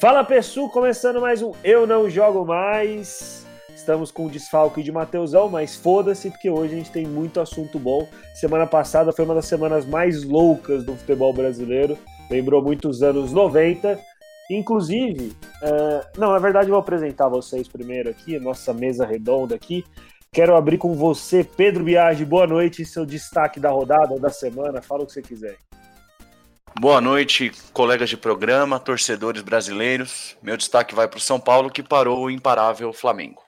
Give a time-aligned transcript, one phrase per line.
[0.00, 3.44] Fala pessoal, começando mais um Eu Não Jogo Mais.
[3.74, 7.80] Estamos com o desfalque de Mateusão, mas foda-se, porque hoje a gente tem muito assunto
[7.80, 8.08] bom.
[8.32, 11.98] Semana passada foi uma das semanas mais loucas do futebol brasileiro,
[12.30, 13.98] lembrou muitos anos 90.
[14.48, 15.32] Inclusive,
[15.64, 19.84] uh, não, na verdade eu vou apresentar vocês primeiro aqui, nossa mesa redonda aqui.
[20.30, 22.24] Quero abrir com você, Pedro Biagi.
[22.24, 24.80] Boa noite, seu destaque da rodada da semana.
[24.80, 25.56] Fala o que você quiser.
[26.76, 30.36] Boa noite, colegas de programa, torcedores brasileiros.
[30.42, 33.42] Meu destaque vai para o São Paulo, que parou o imparável Flamengo.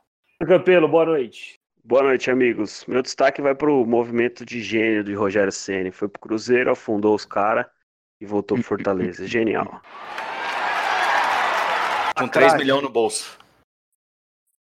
[0.47, 1.61] Campelo, boa noite.
[1.85, 2.85] Boa noite, amigos.
[2.87, 5.91] Meu destaque vai para o movimento de gênio de Rogério Ceni.
[5.91, 7.67] Foi pro Cruzeiro, afundou os caras
[8.21, 9.25] e voltou pro Fortaleza.
[9.29, 9.81] Genial.
[12.17, 13.39] Com 3 milhões no bolso.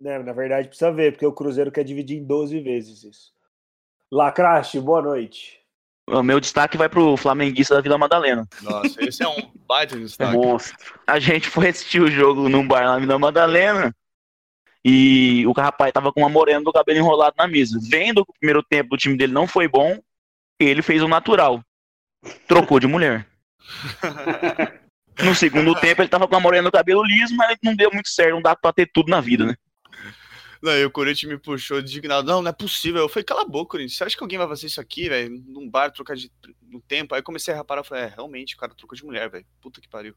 [0.04, 3.32] É, na verdade, precisa ver, porque o Cruzeiro quer dividir em 12 vezes isso.
[4.12, 5.57] Lacraste, boa noite.
[6.10, 8.46] O meu destaque vai pro flamenguista da Vila Madalena.
[8.62, 10.36] Nossa, esse é um baita destaque.
[10.36, 10.76] Monstro.
[11.06, 13.94] A gente foi assistir o jogo num bar na Vila Madalena
[14.84, 17.78] e o rapaz tava com uma morena do cabelo enrolado na mesa.
[17.82, 19.98] Vendo que o primeiro tempo do time dele não foi bom,
[20.58, 21.62] ele fez o natural.
[22.46, 23.26] Trocou de mulher.
[25.20, 28.08] No segundo tempo ele tava com a morena do cabelo liso, mas não deu muito
[28.08, 29.56] certo, não dá pra ter tudo na vida, né?
[30.62, 32.26] Não, e o Corinthians me puxou indignado.
[32.26, 33.02] Não, não é possível.
[33.02, 33.96] Eu falei, cala a boca, Corinthians.
[33.96, 35.42] Você acha que alguém vai fazer isso aqui, velho?
[35.46, 36.30] Num bar, trocar de
[36.62, 37.14] no tempo?
[37.14, 39.46] Aí comecei a reparar, falei, é, realmente, o cara trocou de mulher, velho.
[39.60, 40.14] Puta que pariu.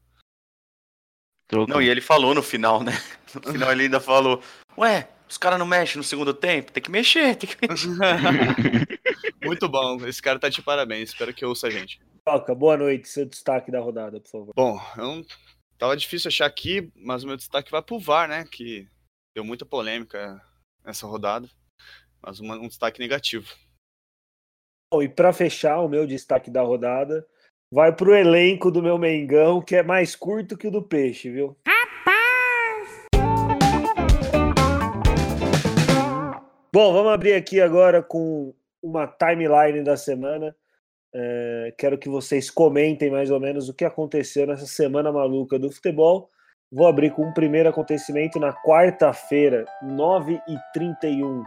[1.46, 1.74] Trocou.
[1.74, 2.92] Não, e ele falou no final, né?
[3.34, 4.42] No final ele ainda falou,
[4.76, 6.72] ué, os caras não mexem no segundo tempo?
[6.72, 7.88] Tem que mexer, tem que mexer.
[9.44, 10.04] Muito bom.
[10.06, 11.10] Esse cara tá de parabéns.
[11.10, 12.00] Espero que ouça a gente.
[12.24, 13.08] Toca, boa noite.
[13.08, 14.52] Seu destaque da rodada, por favor.
[14.54, 15.26] Bom, eu
[15.78, 18.44] tava difícil achar aqui, mas o meu destaque vai pro VAR, né?
[18.50, 18.88] Que
[19.34, 20.40] deu muita polêmica
[20.84, 21.48] nessa rodada,
[22.20, 23.48] mas uma, um destaque negativo.
[24.92, 27.26] Bom, e para fechar o meu destaque da rodada,
[27.72, 31.56] vai pro elenco do meu Mengão, que é mais curto que o do Peixe, viu?
[31.66, 33.06] Rapaz!
[36.70, 40.54] Bom, vamos abrir aqui agora com uma timeline da semana.
[41.14, 45.70] É, quero que vocês comentem mais ou menos o que aconteceu nessa semana maluca do
[45.70, 46.30] futebol.
[46.74, 51.42] Vou abrir com um primeiro acontecimento na quarta-feira, 9h31.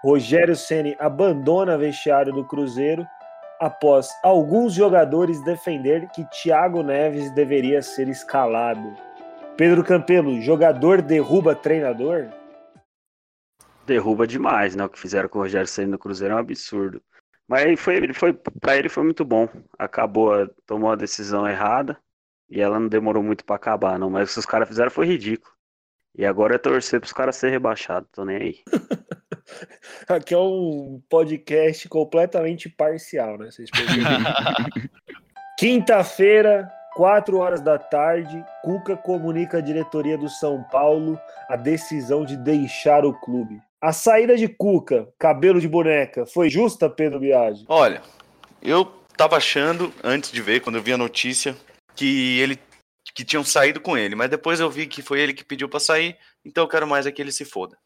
[0.00, 3.04] Rogério Ceni abandona vestiário do Cruzeiro
[3.58, 8.94] após alguns jogadores defender que Thiago Neves deveria ser escalado.
[9.56, 12.28] Pedro Campelo, jogador derruba treinador?
[13.84, 14.84] Derruba demais, né?
[14.84, 17.02] O que fizeram com o Rogério Ceni no Cruzeiro é um absurdo.
[17.48, 19.48] Mas foi, foi para ele foi muito bom.
[19.76, 21.98] Acabou, tomou a decisão errada
[22.50, 24.10] e ela não demorou muito para acabar, não.
[24.10, 25.52] Mas o que os caras fizeram foi ridículo.
[26.16, 28.56] E agora é torcer pros caras serem rebaixados, tô nem aí.
[30.08, 33.50] Aqui é um podcast completamente parcial, né?
[33.50, 33.70] Vocês
[35.58, 41.18] Quinta-feira, 4 horas da tarde, Cuca comunica à diretoria do São Paulo
[41.48, 43.60] a decisão de deixar o clube.
[43.80, 47.64] A saída de Cuca, cabelo de boneca, foi justa, Pedro Biagi?
[47.68, 48.02] Olha,
[48.60, 48.84] eu
[49.16, 51.56] tava achando, antes de ver, quando eu vi a notícia,
[52.00, 52.58] que ele
[53.14, 55.80] que tinham saído com ele, mas depois eu vi que foi ele que pediu para
[55.80, 57.76] sair, então eu quero mais é que ele se foda.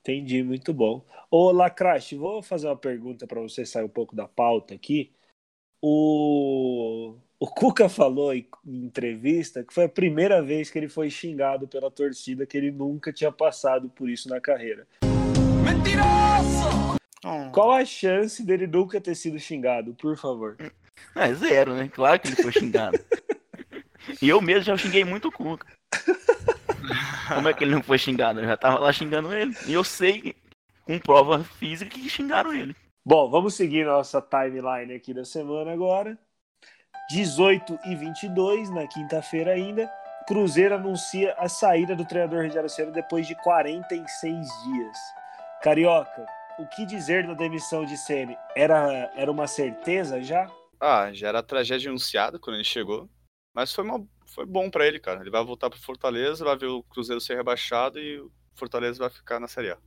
[0.00, 1.04] Entendi, muito bom.
[1.28, 5.10] Ô Lacraste, vou fazer uma pergunta para você sair um pouco da pauta aqui.
[5.80, 11.66] O, o Cuca falou em entrevista que foi a primeira vez que ele foi xingado
[11.66, 14.86] pela torcida, que ele nunca tinha passado por isso na carreira.
[15.64, 17.01] Mentiroso!
[17.52, 20.56] Qual a chance dele nunca ter sido xingado, por favor?
[21.14, 21.88] É zero, né?
[21.88, 22.98] Claro que ele foi xingado.
[24.20, 25.66] e eu mesmo já xinguei muito o Cuca.
[27.28, 28.40] Como é que ele não foi xingado?
[28.40, 29.54] Eu já tava lá xingando ele.
[29.66, 30.34] E eu sei,
[30.84, 32.74] com prova física, que xingaram ele.
[33.04, 36.18] Bom, vamos seguir nossa timeline aqui da semana agora.
[37.10, 39.90] 18 e 22, na quinta-feira ainda,
[40.26, 44.98] Cruzeiro anuncia a saída do treinador Rogério Ceni depois de 46 dias.
[45.62, 46.26] Carioca,
[46.58, 48.36] o que dizer da demissão de Ceni?
[48.56, 50.50] Era, era uma certeza já?
[50.80, 53.08] Ah, já era tragédia anunciada quando ele chegou.
[53.54, 55.20] Mas foi, uma, foi bom para ele, cara.
[55.20, 59.10] Ele vai voltar pro Fortaleza, vai ver o Cruzeiro ser rebaixado e o Fortaleza vai
[59.10, 59.78] ficar na Série A.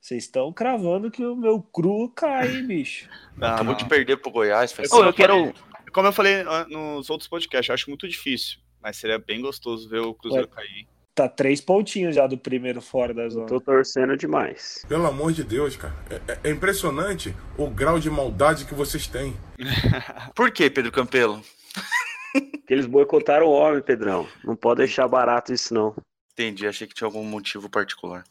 [0.00, 3.08] Vocês estão cravando que o meu cru cai, bicho.
[3.36, 4.72] Não, Acabou de perder pro Goiás.
[4.72, 5.52] Faz eu, eu quero.
[5.92, 8.60] Como eu falei nos outros podcasts, eu acho muito difícil.
[8.80, 10.54] Mas seria bem gostoso ver o Cruzeiro Ué.
[10.54, 10.88] cair
[11.18, 13.46] tá três pontinhos já do primeiro fora da zona.
[13.46, 14.84] Tô torcendo demais.
[14.88, 15.94] Pelo amor de Deus, cara.
[16.28, 19.36] É, é impressionante o grau de maldade que vocês têm.
[20.34, 21.42] Por que, Pedro Campelo?
[22.32, 24.28] Porque eles boicotaram o homem, Pedrão.
[24.44, 25.96] Não pode deixar barato isso, não.
[26.32, 28.22] Entendi, achei que tinha algum motivo particular.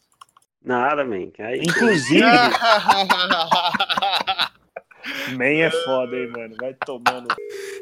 [0.64, 1.30] Nada, man.
[1.38, 1.60] Aí...
[1.60, 2.22] Inclusive.
[5.36, 6.54] Man é foda, hein, mano.
[6.60, 7.28] Vai tomando.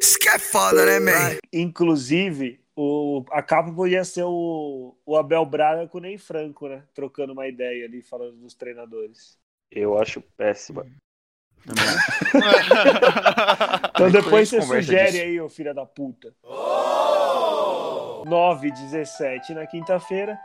[0.00, 1.37] Isso que é foda, né, man?
[1.53, 6.84] Inclusive, o, a capa podia ser o, o Abel Braga com o Ney Franco, né?
[6.94, 9.38] Trocando uma ideia ali, falando dos treinadores.
[9.70, 10.87] Eu acho péssima.
[13.96, 15.25] Então depois você sugere disso.
[15.25, 16.34] aí, ô filha da puta.
[18.26, 20.38] 9 e 17 na quinta-feira.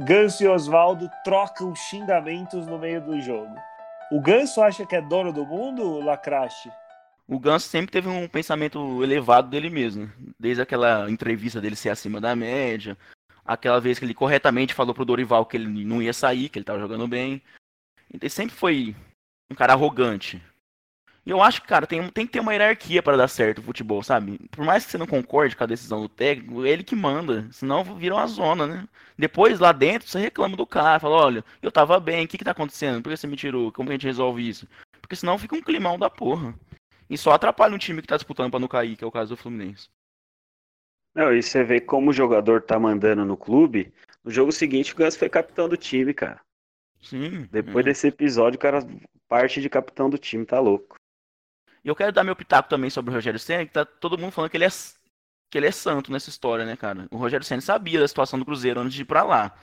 [0.00, 3.54] Ganso e Oswaldo trocam xingamentos no meio do jogo.
[4.10, 6.72] O Ganso acha que é dono do mundo, Lacrache?
[7.32, 10.12] O Ganso sempre teve um pensamento elevado dele mesmo.
[10.38, 12.94] Desde aquela entrevista dele ser acima da média,
[13.42, 16.64] aquela vez que ele corretamente falou pro Dorival que ele não ia sair, que ele
[16.66, 17.40] tava jogando bem.
[18.12, 18.94] Ele sempre foi
[19.50, 20.42] um cara arrogante.
[21.24, 23.62] E eu acho que, cara, tem, tem que ter uma hierarquia para dar certo o
[23.62, 24.38] futebol, sabe?
[24.50, 27.48] Por mais que você não concorde com a decisão do técnico, é ele que manda.
[27.50, 28.86] Senão vira uma zona, né?
[29.16, 31.00] Depois, lá dentro, você reclama do cara.
[31.00, 33.00] Fala, olha, eu tava bem, o que que tá acontecendo?
[33.00, 33.72] Por que você me tirou?
[33.72, 34.68] Como que a gente resolve isso?
[35.00, 36.54] Porque senão fica um climão da porra.
[37.12, 39.34] E só atrapalha um time que tá disputando pra não cair, que é o caso
[39.34, 39.90] do Fluminense.
[41.14, 43.92] Não, e você vê como o jogador tá mandando no clube.
[44.24, 46.40] No jogo seguinte, o Ganso foi capitão do time, cara.
[47.02, 47.46] Sim.
[47.52, 47.90] Depois é.
[47.90, 48.78] desse episódio, o cara
[49.28, 50.96] parte de capitão do time, tá louco.
[51.84, 54.32] E eu quero dar meu pitaco também sobre o Rogério Senna, que tá todo mundo
[54.32, 54.70] falando que ele é
[55.50, 57.08] que ele é santo nessa história, né, cara?
[57.10, 59.54] O Rogério Senna sabia da situação do Cruzeiro antes de ir pra lá.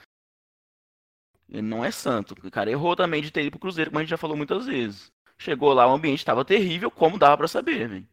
[1.49, 2.35] Ele não é santo.
[2.43, 4.67] O cara errou também de ter ido pro Cruzeiro, como a gente já falou muitas
[4.67, 5.11] vezes.
[5.39, 8.07] Chegou lá, o ambiente tava terrível, como dava pra saber, velho.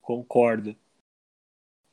[0.00, 0.74] Concordo.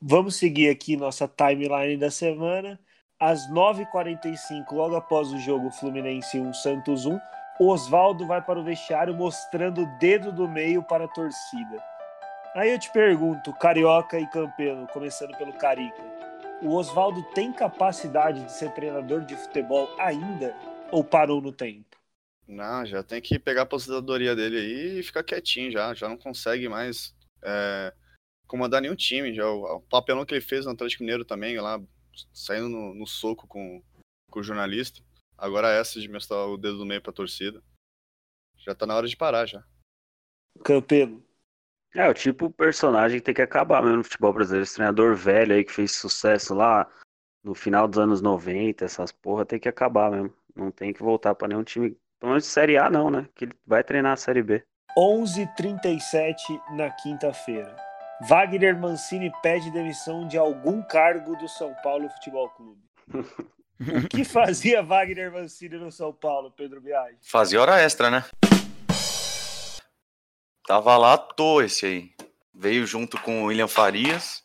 [0.02, 2.80] Vamos seguir aqui nossa timeline da semana.
[3.20, 7.20] Às 9h45, logo após o jogo Fluminense 1, Santos 1,
[7.60, 11.84] Oswaldo vai para o vestiário mostrando o dedo do meio para a torcida.
[12.56, 16.02] Aí eu te pergunto, Carioca e Campelo, começando pelo Carica,
[16.62, 20.56] o Oswaldo tem capacidade de ser treinador de futebol ainda
[20.92, 21.87] ou parou no tempo?
[22.48, 25.94] Não, já tem que pegar a aposentadoria dele aí e ficar quietinho já.
[25.94, 27.14] Já não consegue mais
[27.44, 27.94] é,
[28.48, 29.34] comandar nenhum time.
[29.34, 31.82] Já, o, o papelão que ele fez no Atlético Mineiro também, lá,
[32.34, 33.84] saindo no, no soco com,
[34.32, 35.02] com o jornalista.
[35.38, 37.62] Agora essa de mostrar o dedo do meio pra torcida.
[38.58, 39.64] Já tá na hora de parar já.
[40.64, 41.24] Campelo,
[41.94, 44.64] É, o tipo personagem que tem que acabar mesmo no futebol brasileiro.
[44.64, 46.90] Esse treinador velho aí que fez sucesso lá
[47.44, 50.34] no final dos anos 90, essas porra, tem que acabar mesmo.
[50.56, 53.28] Não tem que voltar pra nenhum time, pelo menos de Série A não, né?
[53.36, 54.64] Que ele vai treinar a Série B.
[54.98, 56.38] 11h37
[56.72, 57.76] na quinta-feira.
[58.28, 62.82] Wagner Mancini pede demissão de algum cargo do São Paulo Futebol Clube.
[63.80, 67.20] O que fazia Wagner Mancini no São Paulo, Pedro Biagi?
[67.22, 68.26] Fazia hora extra, né?
[70.66, 72.12] Tava lá à toa esse aí.
[72.52, 74.44] Veio junto com o William Farias,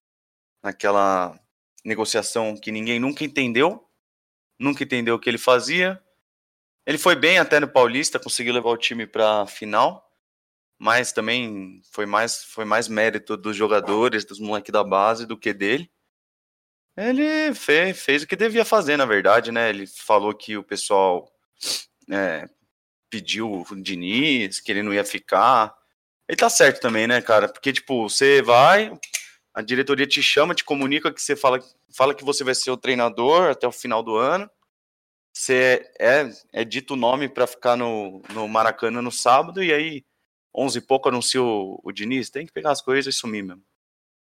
[0.63, 1.35] naquela
[1.83, 3.89] negociação que ninguém nunca entendeu.
[4.59, 5.99] Nunca entendeu o que ele fazia.
[6.87, 10.09] Ele foi bem até no Paulista, conseguiu levar o time pra final.
[10.79, 15.53] Mas também foi mais, foi mais mérito dos jogadores, dos moleques da base, do que
[15.53, 15.89] dele.
[16.97, 19.71] Ele fez, fez o que devia fazer, na verdade, né?
[19.71, 21.33] Ele falou que o pessoal
[22.11, 22.49] é,
[23.09, 25.75] pediu o Diniz, que ele não ia ficar.
[26.29, 27.49] Ele tá certo também, né, cara?
[27.49, 28.93] Porque, tipo, você vai,
[29.55, 31.63] a diretoria te chama, te comunica que você fala,
[31.95, 34.51] fala que você vai ser o treinador até o final do ano.
[35.33, 40.05] Você é, é dito o nome pra ficar no, no Maracanã no sábado, e aí,
[40.55, 42.29] 11 e pouco, anuncia o, o Diniz.
[42.29, 43.63] Tem que pegar as coisas e sumir mesmo.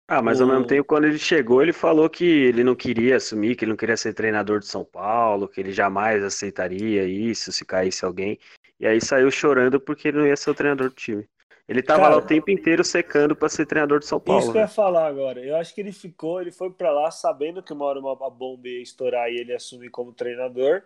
[0.08, 3.56] Ah, mas ao mesmo tempo, quando ele chegou, ele falou que ele não queria assumir,
[3.56, 7.64] que ele não queria ser treinador de São Paulo, que ele jamais aceitaria isso se
[7.66, 8.38] caísse alguém.
[8.80, 11.26] E aí saiu chorando porque ele não ia ser o treinador do time.
[11.68, 14.42] Ele tava Cara, lá o tempo inteiro secando pra ser treinador de São Paulo.
[14.42, 14.76] Isso que eu ia velho.
[14.76, 15.40] falar agora.
[15.40, 18.30] Eu acho que ele ficou, ele foi pra lá sabendo que uma hora uma, a
[18.30, 20.84] bomba ia estourar e ele ia assumir como treinador.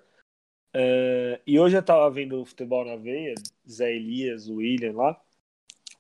[0.74, 3.34] É, e hoje eu tava vendo o futebol na veia,
[3.70, 5.20] Zé Elias, o William lá.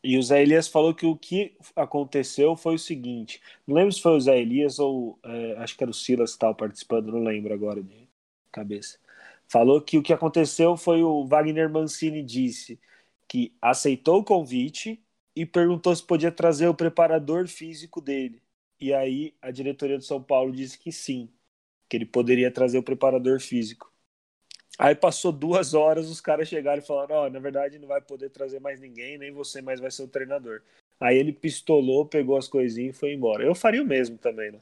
[0.04, 4.02] E o Zé Elias falou que o que aconteceu foi o seguinte: não lembro se
[4.02, 7.24] foi o Zé Elias ou é, acho que era o Silas que estava participando, não
[7.24, 8.10] lembro agora de
[8.52, 9.00] cabeça.
[9.48, 12.80] Falou que o que aconteceu foi o Wagner Mancini disse
[13.28, 15.04] que aceitou o convite
[15.36, 18.42] e perguntou se podia trazer o preparador físico dele.
[18.80, 21.30] E aí a diretoria do São Paulo disse que sim,
[21.90, 23.92] que ele poderia trazer o preparador físico.
[24.78, 28.30] Aí passou duas horas, os caras chegaram e falaram: Ó, na verdade não vai poder
[28.30, 30.62] trazer mais ninguém, nem você mais vai ser o treinador.
[31.00, 33.44] Aí ele pistolou, pegou as coisinhas e foi embora.
[33.44, 34.60] Eu faria o mesmo também, né?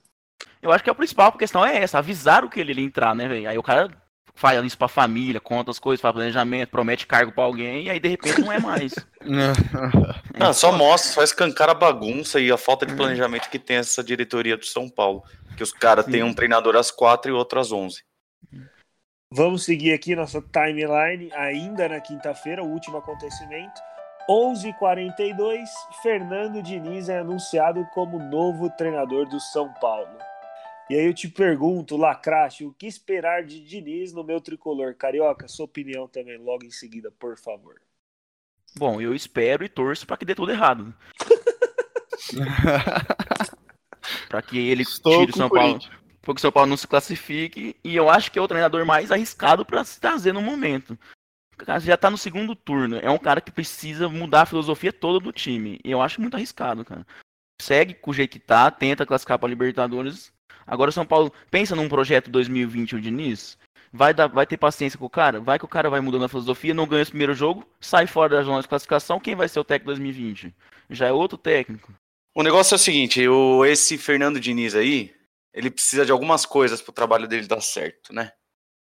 [0.61, 3.49] Eu acho que a principal questão é essa, avisaram que ele ia entrar, né, velho?
[3.49, 3.89] Aí o cara
[4.33, 7.99] faz isso pra família, conta as coisas, faz planejamento, promete cargo pra alguém, e aí
[7.99, 8.93] de repente não é mais.
[10.37, 14.03] Não, só mostra, só escancar a bagunça e a falta de planejamento que tem essa
[14.03, 15.23] diretoria do São Paulo.
[15.55, 18.03] Que os caras têm um treinador às quatro e outro às onze.
[19.31, 23.81] Vamos seguir aqui nossa timeline, ainda na quinta-feira, o último acontecimento.
[24.29, 25.65] 11h42,
[26.01, 30.17] Fernando Diniz é anunciado como novo treinador do São Paulo.
[30.89, 34.95] E aí eu te pergunto, Lacrache, o que esperar de Diniz no meu tricolor?
[34.95, 37.81] Carioca, sua opinião também, logo em seguida, por favor.
[38.77, 40.93] Bom, eu espero e torço pra que dê tudo errado.
[44.29, 45.79] Pra que ele Estou tire o São Paulo.
[46.25, 46.33] Corinthians.
[46.33, 47.75] Porque o São Paulo não se classifique.
[47.83, 50.97] E eu acho que é o treinador mais arriscado pra se trazer no momento.
[51.57, 52.99] O já tá no segundo turno.
[53.01, 55.79] É um cara que precisa mudar a filosofia toda do time.
[55.83, 57.05] E eu acho muito arriscado, cara.
[57.61, 60.33] Segue com o jeito que tá, tenta classificar pra Libertadores.
[60.67, 63.57] Agora o São Paulo pensa num projeto 2020 o Diniz.
[63.93, 65.39] Vai, dar, vai ter paciência com o cara?
[65.39, 68.35] Vai que o cara vai mudando a filosofia, não ganha esse primeiro jogo, sai fora
[68.35, 69.21] da zona de classificação.
[69.21, 70.53] Quem vai ser o técnico 2020?
[70.89, 71.93] Já é outro técnico.
[72.35, 75.14] O negócio é o seguinte, o, esse Fernando Diniz aí,
[75.55, 78.31] ele precisa de algumas coisas pro trabalho dele dar certo, né?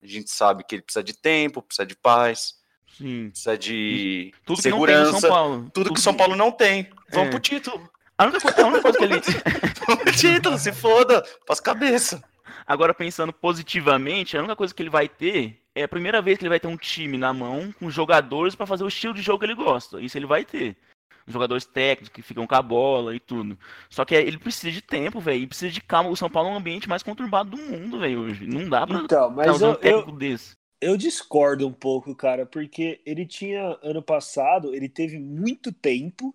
[0.03, 2.55] A gente sabe que ele precisa de tempo, precisa de paz,
[2.99, 3.31] Sim.
[3.31, 5.71] precisa de Tudo que não tem no segurança, São Paulo.
[5.73, 6.91] tudo que o São Paulo não tem.
[7.11, 7.31] Vamos É.
[7.31, 7.91] pro título.
[8.19, 9.21] A única, coisa, a única coisa que ele.
[9.87, 12.23] Vamos pro título, se foda, pras cabeça.
[12.67, 16.43] Agora, pensando positivamente, a única coisa que ele vai ter é a primeira vez que
[16.45, 19.39] ele vai ter um time na mão com jogadores pra fazer o estilo de jogo
[19.41, 20.01] que ele gosta.
[20.01, 20.77] Isso ele vai ter.
[21.27, 23.59] Jogadores técnicos que ficam com a bola e tudo.
[23.91, 25.43] Só que ele precisa de tempo, velho.
[25.43, 26.11] E precisa de calma.
[26.11, 28.47] O São Paulo é um ambiente mais conturbado do mundo, velho, hoje.
[28.47, 30.57] Não dá pra Então, mas trazer um eu, eu, técnico desse.
[30.81, 36.35] eu discordo um pouco, cara, porque ele tinha, ano passado, ele teve muito tempo,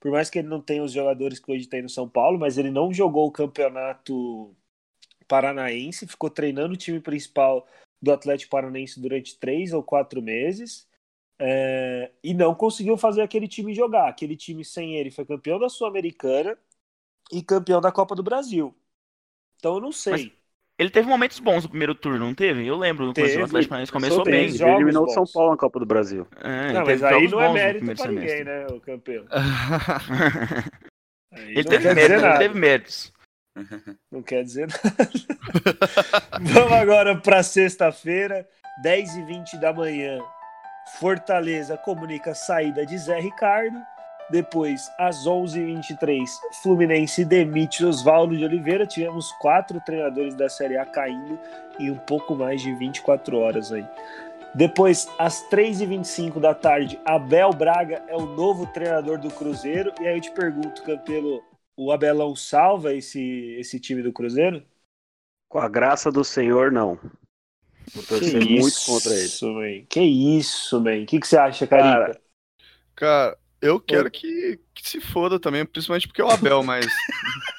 [0.00, 2.56] por mais que ele não tenha os jogadores que hoje tem no São Paulo, mas
[2.58, 4.54] ele não jogou o campeonato
[5.28, 7.66] paranaense, ficou treinando o time principal
[8.02, 10.88] do Atlético Paranaense durante três ou quatro meses.
[11.40, 14.08] É, e não conseguiu fazer aquele time jogar.
[14.08, 16.56] Aquele time sem ele foi campeão da Sul-Americana
[17.32, 18.74] e campeão da Copa do Brasil.
[19.56, 20.34] Então eu não sei.
[20.78, 22.66] Ele teve momentos bons no primeiro turno, não teve?
[22.66, 23.06] Eu lembro.
[23.06, 23.36] no Teve.
[23.38, 24.48] O Atlético Paranaense começou bem.
[24.48, 25.14] Ele eliminou o bons.
[25.14, 26.26] São Paulo na Copa do Brasil.
[26.42, 28.14] É, não, mas aí não é mérito pra semestre.
[28.14, 29.24] ninguém, né, o campeão.
[31.32, 33.12] Ele não teve méritos, ele teve méritos.
[34.10, 35.10] Não quer dizer nada.
[36.42, 38.48] Vamos agora para sexta-feira,
[38.84, 40.18] 10h20 da manhã.
[40.98, 43.80] Fortaleza comunica saída de Zé Ricardo.
[44.30, 46.28] Depois, às 11h23,
[46.62, 48.86] Fluminense demite Oswaldo de Oliveira.
[48.86, 51.38] Tivemos quatro treinadores da Série A caindo
[51.78, 53.84] em um pouco mais de 24 horas aí.
[54.54, 59.92] Depois, às 3h25 da tarde, Abel Braga é o novo treinador do Cruzeiro.
[60.00, 61.42] E aí eu te pergunto, Campelo,
[61.76, 64.62] o Abelão salva esse, esse time do Cruzeiro?
[65.48, 66.98] Com a graça do Senhor, não.
[67.94, 69.24] Vou torcer muito contra ele.
[69.24, 69.84] Isso, man.
[69.88, 71.02] Que isso, man.
[71.02, 71.90] O que, que você acha, Carica?
[71.90, 72.20] Cara,
[72.96, 76.86] Cara, eu quero que, que se foda também, principalmente porque é o Abel, mas.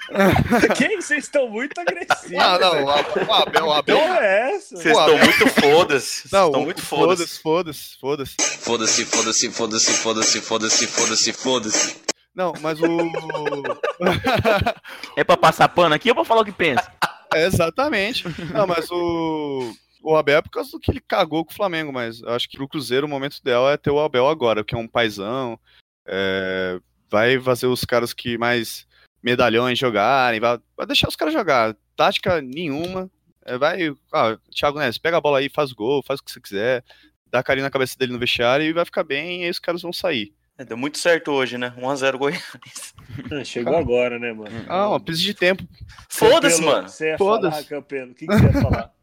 [0.77, 1.01] Quem?
[1.01, 2.37] Vocês estão muito agressivos.
[2.37, 4.75] Ah, não, o Abel, o Abel, é essa?
[4.77, 6.03] Vocês estão muito fodas.
[6.03, 7.37] Vocês Não, estão muito fodas.
[7.39, 8.35] foda-se, foda-se, foda-se.
[8.59, 11.95] Foda-se, foda-se, foda-se, foda-se, foda-se, foda-se, foda-se.
[12.35, 12.87] Não, mas o.
[15.17, 16.91] É pra passar pano aqui ou pra falar o que pensa?
[17.33, 18.25] É, exatamente.
[18.53, 19.71] Não, mas o.
[20.01, 22.49] O Abel é por causa do que ele cagou com o Flamengo, mas eu acho
[22.49, 25.59] que pro Cruzeiro o momento ideal é ter o Abel agora, que é um paizão.
[26.07, 26.79] é,
[27.09, 28.87] vai fazer os caras que mais
[29.21, 31.75] medalhões jogarem, vai, vai deixar os caras jogar.
[31.95, 33.09] Tática nenhuma.
[33.45, 33.93] é, vai.
[34.11, 36.83] Ah, Thiago Neves, pega a bola aí, faz gol, faz o que você quiser,
[37.27, 39.81] dá carinho na cabeça dele no vestiário e vai ficar bem, e aí os caras
[39.81, 40.33] vão sair.
[40.57, 41.73] É, Deu muito certo hoje, né?
[41.77, 42.93] 1x0 Goiás.
[43.31, 44.65] Ah, chegou agora, né, mano?
[44.67, 45.63] Ah, uma precisa de tempo.
[46.09, 46.87] Foda-se, mano.
[46.89, 47.51] Você ia Foda-se.
[47.67, 48.11] falar, Campelo.
[48.11, 48.93] O que, que você ia falar?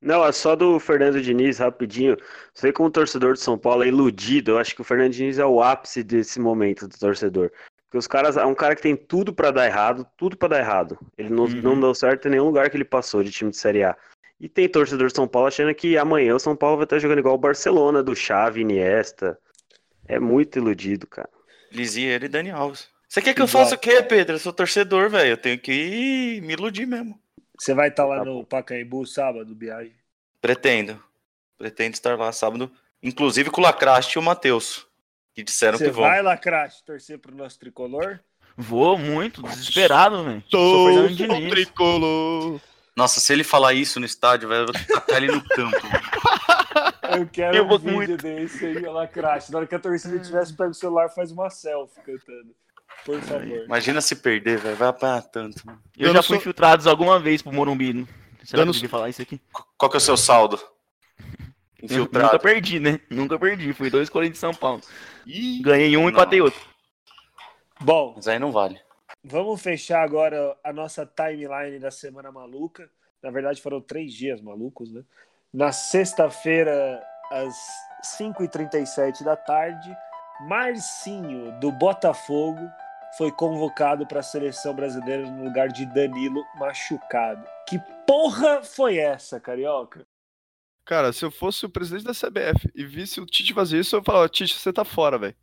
[0.00, 2.16] Não, é só do Fernando Diniz, rapidinho.
[2.54, 4.52] Você, como torcedor de São Paulo, é iludido.
[4.52, 7.50] Eu acho que o Fernando Diniz é o ápice desse momento do torcedor.
[7.84, 10.60] Porque os caras, é um cara que tem tudo pra dar errado, tudo pra dar
[10.60, 10.98] errado.
[11.18, 11.60] Ele não, Uhum.
[11.60, 13.94] não deu certo em nenhum lugar que ele passou de time de Série A.
[14.40, 17.18] E tem torcedor de São Paulo achando que amanhã o São Paulo vai estar jogando
[17.18, 19.38] igual o Barcelona, do Xavi, Iniesta.
[20.08, 21.28] É muito iludido, cara.
[21.70, 22.88] Lizia ele e Dani Alves.
[23.06, 24.36] Você quer que eu faça o quê, Pedro?
[24.36, 25.30] Eu sou torcedor, velho.
[25.32, 27.20] Eu tenho que me iludir mesmo.
[27.60, 29.92] Você vai estar lá Tá no Pacaembu sábado, viagem?
[30.40, 30.98] Pretendo.
[31.58, 32.70] Pretendo estar lá sábado.
[33.02, 34.86] Inclusive com o Lacraste e o Matheus.
[35.34, 36.04] Que disseram Você que vão.
[36.04, 38.18] vai, Lacraste, torcer pro nosso tricolor?
[38.56, 40.42] Vou muito, desesperado, velho.
[40.54, 41.50] O Diniz.
[41.50, 42.60] tricolor.
[42.96, 45.76] Nossa, se ele falar isso no estádio, velho, eu vou tacar ele no campo.
[47.12, 48.16] Eu quero Eu um vídeo muito.
[48.18, 49.50] desse aí, Lacraste.
[49.50, 52.54] Na hora que a torcida tivesse, pega o celular e faz uma selfie cantando.
[53.04, 53.46] Por favor.
[53.64, 54.76] Imagina se perder, velho.
[54.76, 55.64] Vai apanhar tanto.
[55.66, 55.80] mano.
[55.98, 58.06] Eu Eu já fui sou- infiltrados alguma vez pro Morumbi.
[58.44, 59.40] Será Dando- que eu falar isso aqui?
[59.76, 60.56] Qual que é o seu saldo?
[60.58, 60.64] Eu
[61.82, 62.40] Nunca Infiltrado.
[62.40, 63.00] perdi, né?
[63.10, 63.72] Nunca perdi.
[63.72, 64.82] Fui dois Corinthians de São Paulo.
[65.26, 66.08] Ih, Ganhei um e Não.
[66.10, 66.60] empatei outro.
[67.80, 68.78] Bom, Mas aí não vale.
[69.24, 72.90] Vamos fechar agora a nossa timeline da semana maluca.
[73.22, 75.02] Na verdade, foram três dias malucos, né?
[75.52, 77.54] Na sexta-feira, às
[78.18, 79.94] 5h37 da tarde,
[80.46, 82.60] Marcinho, do Botafogo,
[83.18, 87.44] foi convocado para a seleção brasileira no lugar de Danilo machucado.
[87.68, 90.06] Que porra foi essa, carioca?
[90.84, 94.02] Cara, se eu fosse o presidente da CBF e visse o Tite fazer isso, eu
[94.02, 95.34] falava, Tite, você tá fora, velho.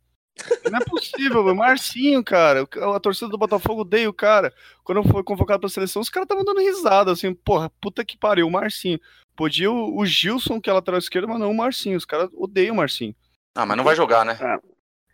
[0.70, 1.54] Não é possível, meu.
[1.54, 2.62] Marcinho, cara.
[2.64, 4.52] o- A torcida do Botafogo odeia o cara.
[4.84, 8.46] Quando foi convocado pra seleção, os caras estavam dando risada, assim, porra, puta que pariu,
[8.46, 9.00] o Marcinho.
[9.34, 11.96] Podia o, o Gilson, que é lateral esquerdo, mas não o Marcinho.
[11.96, 13.14] Os caras odeiam o Marcinho.
[13.56, 14.38] Ah, mas não vai jogar, né?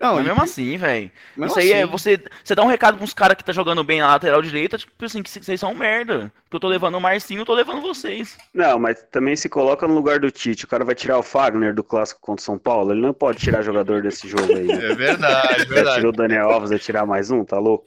[0.05, 1.11] Não, Mas e- mesmo assim, velho.
[1.37, 3.83] mesmo Isso aí é assim, você, você dá um recado pros caras que tá jogando
[3.83, 6.31] bem na lateral direita, tipo assim, que vocês são um merda.
[6.51, 8.37] Que eu tô levando o Marcinho, eu tô levando vocês.
[8.53, 10.65] Não, mas também se coloca no lugar do Tite.
[10.67, 12.93] O cara vai tirar o Fagner do clássico contra o São Paulo.
[12.93, 14.69] Ele não pode tirar jogador desse jogo aí.
[14.85, 15.97] É verdade, Já verdade.
[15.97, 17.87] tirou o Daniel Alves, vai tirar mais um, tá louco?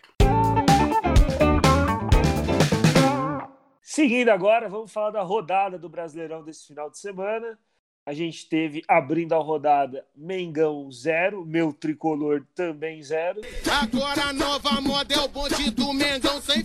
[3.81, 7.57] Seguindo agora, vamos falar da rodada do Brasileirão desse final de semana.
[8.08, 13.42] A gente teve, abrindo a rodada, Mengão 0, meu tricolor também 0.
[13.70, 16.64] Agora a nova moda é o bonde do Mengão sem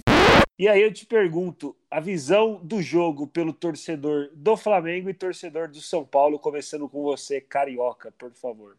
[0.57, 5.67] E aí eu te pergunto, a visão do jogo pelo torcedor do Flamengo e torcedor
[5.67, 8.77] do São Paulo, começando com você, Carioca, por favor.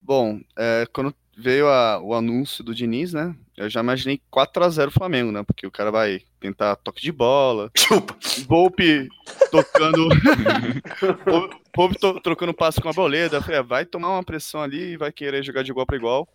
[0.00, 3.34] Bom, é, quando veio a- o anúncio do Diniz, né?
[3.56, 5.42] Eu já imaginei 4x0 Flamengo, né?
[5.44, 8.16] Porque o cara vai tentar toque de bola, Chupa.
[8.46, 9.08] Volpe
[9.50, 10.08] tocando.
[11.74, 13.40] Volpe- to- trocando passe com a boleda.
[13.40, 16.28] Falei, ah, vai tomar uma pressão ali e vai querer jogar de igual para igual.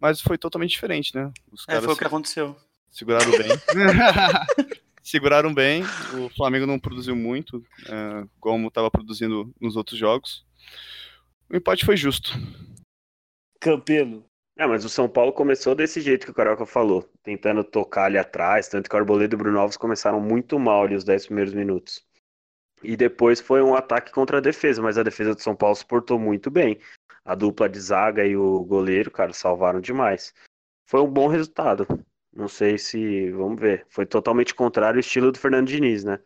[0.00, 1.32] Mas foi totalmente diferente, né?
[1.52, 2.56] Os É, foi o que aconteceu.
[2.90, 3.48] seguraram bem.
[5.02, 5.82] seguraram bem.
[6.18, 10.44] O Flamengo não produziu muito, é, como estava produzindo nos outros jogos.
[11.50, 12.32] O empate foi justo.
[13.64, 14.26] Campelo.
[14.58, 18.18] É, mas o São Paulo começou desse jeito que o Carioca falou, tentando tocar ali
[18.18, 21.26] atrás, tanto que o Arboleda e o Bruno Alves começaram muito mal ali os 10
[21.26, 22.06] primeiros minutos.
[22.82, 25.86] E depois foi um ataque contra a defesa, mas a defesa do São Paulo se
[25.86, 26.78] portou muito bem.
[27.24, 30.34] A dupla de zaga e o goleiro, cara, salvaram demais.
[30.86, 31.86] Foi um bom resultado.
[32.30, 33.30] Não sei se.
[33.30, 33.86] Vamos ver.
[33.88, 36.20] Foi totalmente contrário ao estilo do Fernando Diniz, né?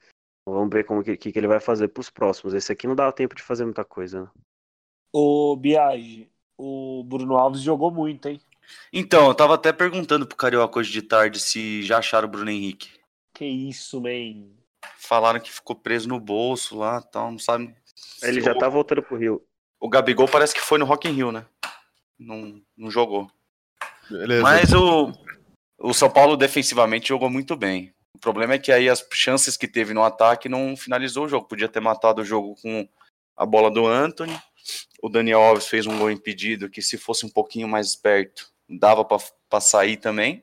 [0.44, 2.52] Vamos ver como que, que, ele vai fazer pros próximos.
[2.52, 4.30] Esse aqui não dá tempo de fazer muita coisa, né?
[5.12, 8.40] O Biagi, o Bruno Alves jogou muito, hein?
[8.92, 12.50] Então, eu tava até perguntando pro Carioca hoje de tarde se já acharam o Bruno
[12.50, 12.90] Henrique.
[13.32, 14.48] Que isso, man.
[14.98, 17.74] Falaram que ficou preso no bolso lá tal, não sabe.
[18.22, 19.42] Ele já o- tá voltando pro Rio.
[19.80, 21.46] O Gabigol parece que foi no Rock in Rio, né?
[22.18, 23.30] Não, não jogou.
[24.10, 24.42] Beleza.
[24.42, 25.12] Mas o,
[25.78, 27.94] o São Paulo defensivamente jogou muito bem.
[28.14, 31.46] O problema é que aí as chances que teve no ataque não finalizou o jogo.
[31.46, 32.88] Podia ter matado o jogo com
[33.36, 34.36] a bola do Anthony.
[35.02, 39.04] O Daniel Alves fez um gol impedido que se fosse um pouquinho mais esperto, dava
[39.04, 40.42] para sair também.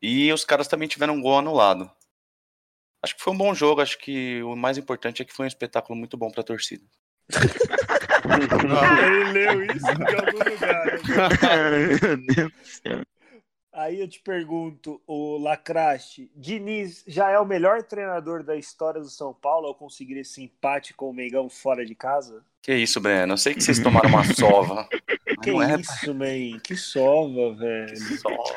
[0.00, 1.90] E os caras também tiveram um gol anulado.
[3.02, 5.48] Acho que foi um bom jogo, acho que o mais importante é que foi um
[5.48, 6.84] espetáculo muito bom para a torcida.
[8.24, 10.86] Ele leu isso em algum lugar.
[12.16, 13.02] né?
[13.72, 19.08] Aí eu te pergunto, o Lacraste, Diniz já é o melhor treinador da história do
[19.08, 22.44] São Paulo ao conseguir esse empate com o Mengão fora de casa?
[22.64, 23.34] Que isso, Breno?
[23.34, 24.88] Eu sei que vocês tomaram uma sova.
[25.42, 26.58] Que não é isso, man?
[26.60, 28.18] Que sova, velho.
[28.18, 28.54] sova.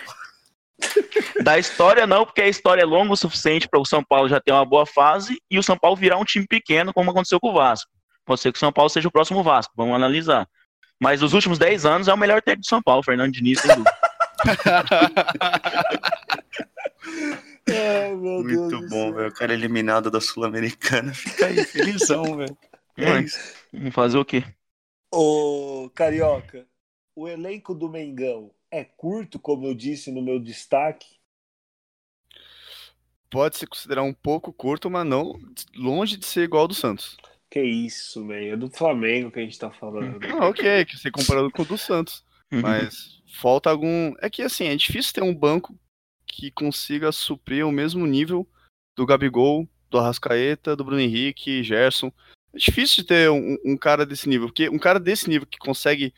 [1.43, 4.39] Da história não, porque a história é longa o suficiente para o São Paulo já
[4.39, 7.49] ter uma boa fase e o São Paulo virar um time pequeno, como aconteceu com
[7.49, 7.89] o Vasco.
[8.25, 10.47] Pode ser que o São Paulo seja o próximo Vasco, vamos analisar.
[10.99, 13.75] Mas nos últimos 10 anos é o melhor técnico do São Paulo, Fernando Diniz, sem
[13.75, 13.97] dúvida.
[17.69, 19.29] Ai, meu Deus Muito do bom, velho.
[19.29, 21.13] O cara eliminado da Sul-Americana.
[21.13, 22.57] Fica aí, felizão, velho.
[22.97, 23.39] É isso.
[23.77, 24.43] Vamos fazer o quê?
[25.13, 26.67] Ô, Carioca,
[27.15, 31.17] o elenco do Mengão é curto, como eu disse no meu destaque?
[33.29, 35.39] Pode se considerar um pouco curto, mas não
[35.75, 37.17] longe de ser igual ao do Santos.
[37.49, 38.35] Que isso, man?
[38.35, 40.19] É do Flamengo que a gente tá falando.
[40.27, 42.25] Ah, ok, que ser comparado com o do Santos.
[42.51, 44.13] Mas falta algum.
[44.19, 45.77] É que assim, é difícil ter um banco
[46.25, 48.47] que consiga suprir o mesmo nível
[48.95, 52.11] do Gabigol, do Arrascaeta, do Bruno Henrique, Gerson.
[52.57, 55.57] É difícil de ter um, um cara desse nível, porque um cara desse nível que
[55.59, 56.13] consegue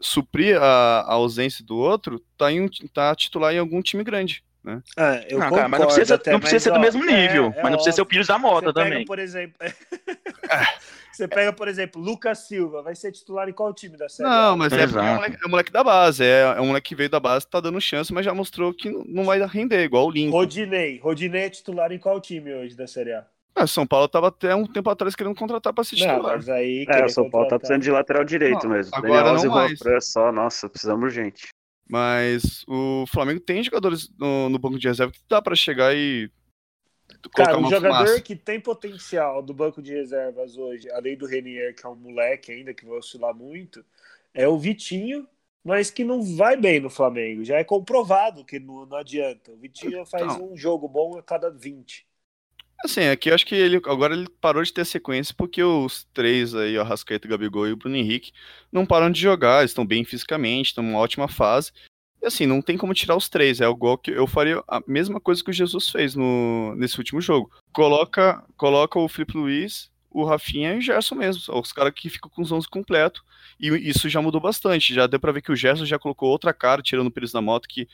[0.00, 4.42] suprir a, a ausência do outro tá, em um, tá titular em algum time grande.
[4.62, 4.82] Né?
[4.96, 6.76] Ah, eu não, cara, mas concordo não precisa, ser- até, não precisa mas, ser do
[6.76, 7.44] ó, mesmo nível.
[7.54, 8.06] é- é mas não precisa ser o óbvio.
[8.06, 9.04] Pires da Mota Você pega, também.
[9.06, 9.56] por exemplo.
[11.12, 14.28] Você pega, por exemplo, Lucas Silva, vai ser titular em qual time da série?
[14.28, 16.66] Não, mas é, porque é, um moleque, é um moleque da base, é, é um
[16.66, 19.44] moleque que veio da base, tá dando chance, mas já mostrou que não- não vai
[19.46, 20.36] render, igual o Lincoln.
[20.36, 20.98] Rodinei.
[21.00, 23.26] Rodinei é titular em qual time hoje da Série A?
[23.58, 26.86] Ah, São Paulo tava até um tempo atrás querendo contratar pra ser Não, mas aí.
[26.88, 28.94] É, o São Paulo tá contratar- precisando de lateral direito Não, mesmo.
[28.94, 29.78] agora Daniel não mais.
[29.78, 31.48] Fran só, nossa, precisamos urgente.
[31.90, 36.30] Mas o Flamengo tem jogadores no, no banco de reserva que dá pra chegar e
[37.34, 38.20] Cara, colocar um jogador fumaça.
[38.20, 42.52] que tem potencial do banco de reservas hoje, além do Renier, que é um moleque
[42.52, 43.82] ainda, que vai oscilar muito,
[44.34, 45.26] é o Vitinho,
[45.64, 47.42] mas que não vai bem no Flamengo.
[47.44, 49.50] Já é comprovado que não, não adianta.
[49.50, 50.52] O Vitinho faz Não.
[50.52, 52.06] um jogo bom a cada 20.
[52.84, 56.54] Assim, aqui eu acho que ele agora ele parou de ter sequência porque os três
[56.54, 58.32] aí, o Arrascaeta, o Gabigol e o Bruno Henrique,
[58.70, 61.72] não param de jogar, estão bem fisicamente, estão numa ótima fase.
[62.22, 63.60] E assim, não tem como tirar os três.
[63.60, 67.20] É igual que eu faria a mesma coisa que o Jesus fez no, nesse último
[67.20, 67.50] jogo.
[67.72, 71.42] Coloca, coloca o Felipe Luiz, o Rafinha e o Gerson mesmo.
[71.54, 73.24] Os caras que ficam com os 11 completo.
[73.60, 74.94] E isso já mudou bastante.
[74.94, 77.40] Já deu pra ver que o Gerson já colocou outra cara, tirando o Pires da
[77.40, 77.88] moto, que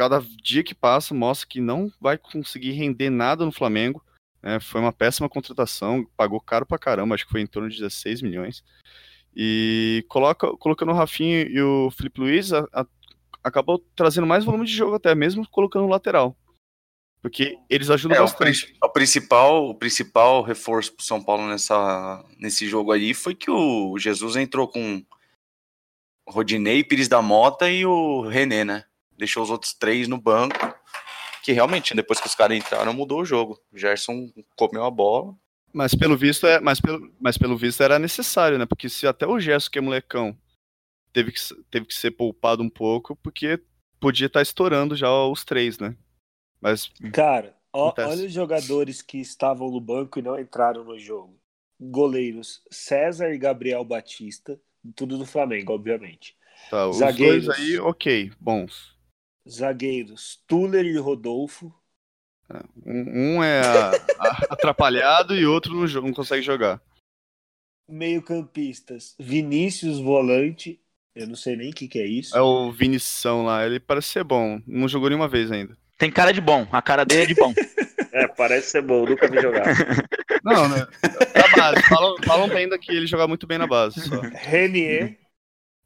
[0.00, 4.02] cada dia que passa mostra que não vai conseguir render nada no Flamengo.
[4.42, 4.58] né?
[4.58, 8.22] Foi uma péssima contratação, pagou caro pra caramba, acho que foi em torno de 16
[8.22, 8.64] milhões.
[9.36, 12.86] E coloca, colocando o Rafinha e o Felipe Luiz, a- a-
[13.44, 16.34] acabou trazendo mais volume de jogo até, mesmo colocando o lateral.
[17.20, 18.64] Porque eles ajudam É, o, bastante.
[18.68, 23.50] prin- o principal, o principal reforço pro São Paulo nessa, nesse jogo aí foi que
[23.50, 25.04] o Jesus entrou com
[26.26, 28.84] o Rodinei, Pires da Mota e o René, né?
[29.20, 30.56] Deixou os outros três no banco.
[31.44, 33.60] Que realmente, depois que os caras entraram, mudou o jogo.
[33.70, 35.36] O Gerson comeu a bola.
[35.72, 38.66] Mas pelo visto é, mas pelo, mas pelo visto era necessário, né?
[38.66, 40.36] Porque se até o Gerson, que é molecão,
[41.12, 43.60] teve que, teve que ser poupado um pouco, porque
[44.00, 45.94] podia estar estourando já os três, né?
[46.60, 51.38] Mas Cara, ó- olha os jogadores que estavam no banco e não entraram no jogo.
[51.78, 54.60] Goleiros César e Gabriel Batista,
[54.96, 56.36] tudo do Flamengo, obviamente.
[56.70, 57.46] tá, os Zagueiros.
[57.46, 58.98] dois aí, ok, bons.
[59.48, 61.72] Zagueiros Tuller e Rodolfo.
[62.84, 66.80] Um, um é a- a- atrapalhado e outro não, consegue jogar.
[67.88, 70.80] Meio-campistas Vinícius Volante.
[71.14, 72.36] Eu não sei nem o que, que é isso.
[72.36, 74.60] É o Vinição lá, ele parece ser bom.
[74.66, 75.76] Não jogou nenhuma vez ainda.
[75.98, 77.52] Tem cara de bom, a cara dele é de bom.
[78.12, 79.64] É, parece ser bom, nunca vi jogar.
[80.42, 80.84] Não, né?
[81.32, 81.82] Da base.
[81.88, 84.00] Falam, falam bem daqui, ele joga muito bem na base.
[84.00, 84.20] Só.
[84.34, 85.16] Renier,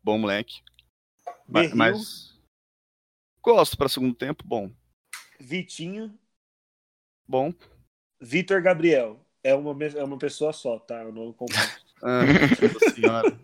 [0.02, 0.62] Bom moleque.
[1.46, 2.33] Berril, Mas.
[3.44, 4.70] Gosto para segundo tempo, bom.
[5.38, 6.14] Vitinho,
[7.26, 7.52] Bom.
[8.20, 9.20] Vitor Gabriel.
[9.42, 11.02] É uma, é uma pessoa só, tá?
[11.02, 11.84] Eu não composto.
[12.06, 13.38] Ah, nossa senhora.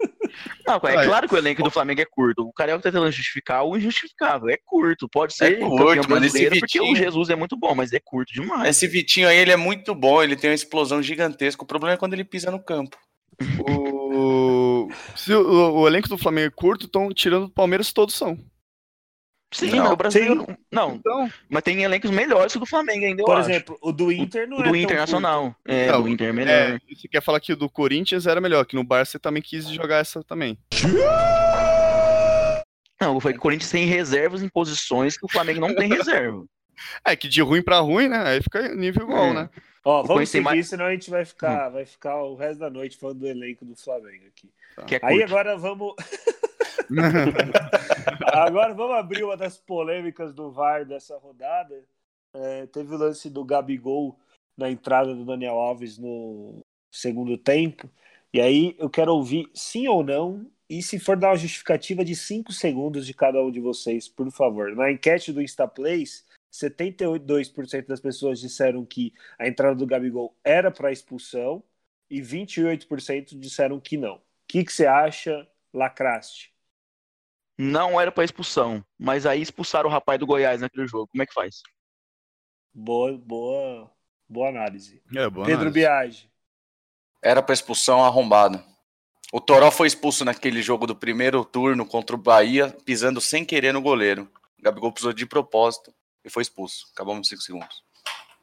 [0.67, 1.07] Não, é Vai.
[1.07, 2.43] claro que o elenco do Flamengo é curto.
[2.47, 4.51] O Carioca tá tentando justificar o injustificável.
[4.51, 5.09] É curto.
[5.09, 7.91] Pode ser curto, campeão mas esse brasileiro porque Vitinho- o Jesus é muito bom, mas
[7.95, 8.69] é curto demais.
[8.69, 11.63] Esse Vitinho aí, ele é muito bom, ele tem uma explosão gigantesca.
[11.63, 12.99] O problema é quando ele pisa no campo.
[13.67, 14.89] O...
[15.17, 18.37] Se o, o elenco do Flamengo é curto, estão tirando do Palmeiras todos são.
[19.53, 20.47] Sim, Não, mas o brasileiro.
[20.71, 23.23] Não, Então, mas tem elencos melhores que o do Flamengo ainda.
[23.23, 23.51] eu Por acho.
[23.51, 25.57] exemplo, o do Inter não o é do tão Internacional.
[25.67, 26.53] É, Não, do Inter é melhor.
[26.53, 29.43] é, você quer falar que o do Corinthians era melhor, que no Barça você também
[29.43, 30.57] quis jogar essa também.
[33.01, 36.45] Não, foi que o Corinthians tem reservas em posições que o Flamengo não tem reserva.
[37.05, 38.23] É, que de ruim pra ruim, né?
[38.27, 39.33] Aí fica nível igual, É.
[39.35, 39.51] né?
[39.85, 42.69] Ó, O vamos seguir, mais- senão a gente vai ficar, vai ficar o resto da
[42.71, 44.51] noite falando do elenco do Flamengo aqui.
[44.87, 45.95] Que é Aí agora vamos.
[48.33, 51.85] agora vamos abrir uma das polêmicas do VAR dessa rodada.
[52.35, 54.19] É, teve o lance do Gabigol
[54.57, 57.89] na entrada do Daniel Alves no segundo tempo.
[58.33, 60.47] E aí eu quero ouvir sim ou não.
[60.69, 64.31] E se for dar uma justificativa de 5 segundos de cada um de vocês, por
[64.31, 64.75] favor.
[64.77, 70.93] Na enquete do Instaplays, 72% das pessoas disseram que a entrada do Gabigol era para
[70.93, 71.63] expulsão
[72.09, 74.21] e 28% disseram que não.
[74.51, 76.53] O que, que você acha, Lacraste?
[77.57, 81.07] Não era pra expulsão, mas aí expulsaram o rapaz do Goiás naquele jogo.
[81.07, 81.63] Como é que faz?
[82.75, 83.89] Boa, boa,
[84.29, 85.01] boa análise.
[85.15, 85.75] É, boa Pedro análise.
[85.75, 86.31] Biagi.
[87.23, 88.61] Era pra expulsão arrombado.
[89.33, 93.73] O Toró foi expulso naquele jogo do primeiro turno contra o Bahia, pisando sem querer
[93.73, 94.29] no goleiro.
[94.59, 96.89] O Gabigol pisou de propósito e foi expulso.
[96.93, 97.85] Acabamos em 5 segundos.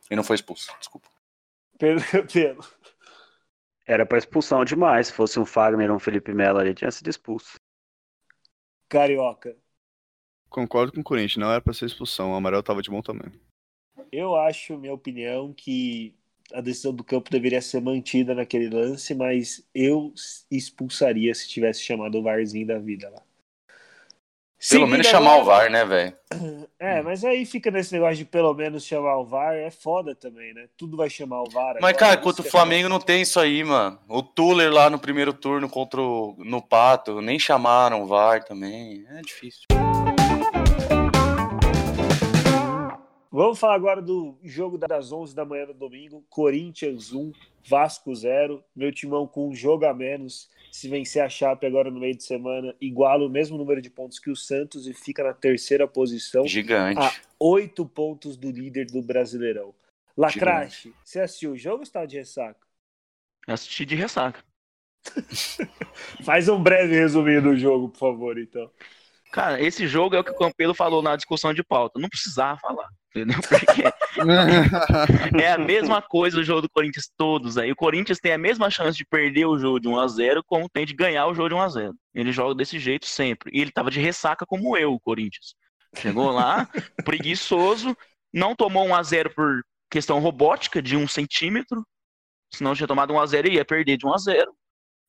[0.10, 1.10] E não foi expulso, desculpa.
[1.78, 2.66] Pedro, Pedro.
[3.88, 5.08] Era pra expulsão demais.
[5.08, 7.56] Se fosse um Fagner ou um Felipe Melo ali, tinha sido expulso.
[8.90, 9.56] Carioca.
[10.50, 12.32] Concordo com o Corinthians, não era pra ser expulsão.
[12.32, 13.34] O amarelo tava de bom tamanho.
[14.12, 16.16] Eu acho, minha opinião, que
[16.54, 20.14] a decisão do campo deveria ser mantida naquele lance, mas eu
[20.50, 23.27] expulsaria se tivesse chamado o VARzinho da vida lá.
[24.70, 26.14] Pelo menos chamar o VAR, né, velho?
[26.80, 30.54] É, mas aí fica nesse negócio de pelo menos chamar o VAR, é foda também,
[30.54, 30.68] né?
[30.78, 31.74] Tudo vai chamar o VAR.
[31.82, 33.98] Mas, agora, cara, isso contra o é Flamengo não tem isso aí, mano.
[34.08, 39.04] O Tuller lá no primeiro turno contra o no Pato, nem chamaram o VAR também.
[39.10, 39.64] É difícil.
[43.38, 46.26] Vamos falar agora do jogo das 11 da manhã do domingo.
[46.28, 47.32] Corinthians 1,
[47.70, 48.64] Vasco 0.
[48.76, 50.50] Meu timão com um jogo a menos.
[50.72, 54.18] Se vencer a Chape agora no meio de semana, iguala o mesmo número de pontos
[54.18, 57.00] que o Santos e fica na terceira posição, Gigante.
[57.00, 59.72] a oito pontos do líder do Brasileirão.
[60.18, 62.66] Lacrache, você assistiu o jogo ou estava de ressaca?
[63.48, 64.44] Eu assisti de ressaca.
[66.26, 68.68] Faz um breve resuminho do jogo, por favor, então.
[69.32, 72.00] Cara, esse jogo é o que o Campelo falou na discussão de pauta.
[72.00, 73.40] Não precisava falar, entendeu?
[73.42, 73.84] Porque
[75.42, 77.72] é a mesma coisa o jogo do Corinthians todos aí.
[77.72, 80.70] O Corinthians tem a mesma chance de perder o jogo de 1 a 0 como
[80.70, 81.96] tem de ganhar o jogo de 1 a 0.
[82.14, 83.52] Ele joga desse jeito sempre.
[83.54, 85.56] E ele tava de ressaca como eu, o Corinthians.
[85.96, 86.68] Chegou lá,
[87.06, 87.96] preguiçoso,
[88.34, 91.86] não tomou 1 a 0 por questão robótica de um centímetro.
[92.54, 94.54] Senão tinha tomado 1 a 0 e ia perder de 1 a 0.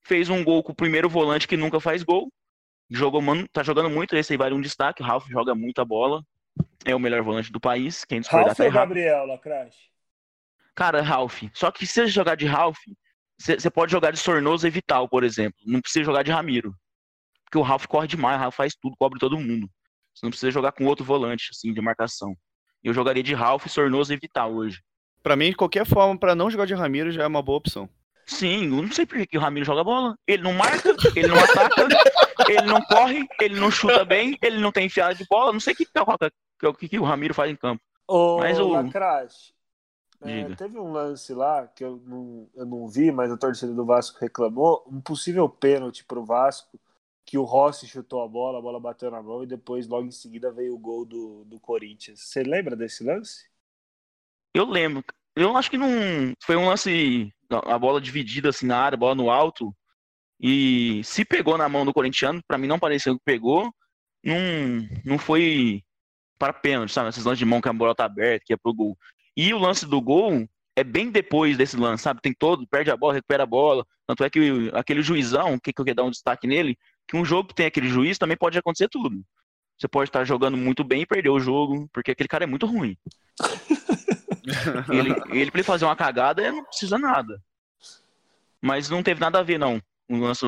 [0.05, 2.33] Fez um gol com o primeiro volante que nunca faz gol.
[2.91, 5.03] Jogou, mano, tá jogando muito, esse aí vale um destaque.
[5.03, 6.23] O Ralf joga muita bola.
[6.85, 8.05] É o melhor volante do país.
[8.05, 8.89] Quem discordar Ralf tá ou errado.
[8.89, 9.91] Gabriel, Lacrache?
[10.75, 11.43] Cara, Ralf.
[11.53, 12.79] Só que se você jogar de Ralf,
[13.39, 15.59] você pode jogar de Sornoso e Vital, por exemplo.
[15.67, 16.75] Não precisa jogar de Ramiro.
[17.45, 19.69] Porque o Ralf corre demais, o Ralf faz tudo, cobre todo mundo.
[20.15, 22.37] Você não precisa jogar com outro volante, assim, de marcação.
[22.83, 24.81] Eu jogaria de Ralf, Sornoso e Vital hoje.
[25.23, 27.89] Pra mim, de qualquer forma, pra não jogar de Ramiro já é uma boa opção.
[28.29, 30.17] Sim, eu não sei por que o Ramiro joga bola.
[30.27, 31.89] Ele não marca, ele não ataca,
[32.49, 35.53] ele não corre, ele não chuta bem, ele não tem enfiada de bola.
[35.53, 37.83] Não sei o que, que, que, que o Ramiro faz em campo.
[38.07, 39.55] Ô, Mas o- Lacrache,
[40.21, 43.87] é, teve um lance lá que eu não, eu não vi, mas a torcida do
[43.87, 44.85] Vasco reclamou.
[44.87, 46.79] Um possível pênalti pro Vasco,
[47.25, 50.11] que o Rossi chutou a bola, a bola bateu na mão e depois, logo em
[50.11, 52.21] seguida, veio o gol do, do Corinthians.
[52.21, 53.47] Você lembra desse lance?
[54.55, 55.05] Eu lembro.
[55.39, 55.89] Eu acho que não.
[56.45, 57.33] Foi um lance.
[57.51, 59.73] A bola dividida assim na área, bola no alto.
[60.41, 63.73] E se pegou na mão do corintiano, pra mim não pareceu que pegou.
[64.25, 64.37] Não,
[65.05, 65.83] não foi
[66.39, 67.09] para pênalti, sabe?
[67.11, 68.99] Esses lances de mão que a bola tá aberta, que é pro gol.
[69.37, 70.45] E o lance do gol
[70.77, 72.21] é bem depois desse lance, sabe?
[72.21, 73.87] Tem todo, perde a bola, recupera a bola.
[74.09, 77.49] Tanto é que aquele juizão, que, eu quero dar um destaque nele, que um jogo
[77.49, 79.23] que tem aquele juiz também pode acontecer tudo.
[79.79, 82.67] Você pode estar jogando muito bem e perder o jogo, porque aquele cara é muito
[82.67, 82.97] ruim.
[84.91, 87.41] Ele, ele pra ele fazer uma cagada, ele não precisa nada.
[88.63, 89.81] Mas não teve nada a ver, não.
[90.09, 90.45] O lance,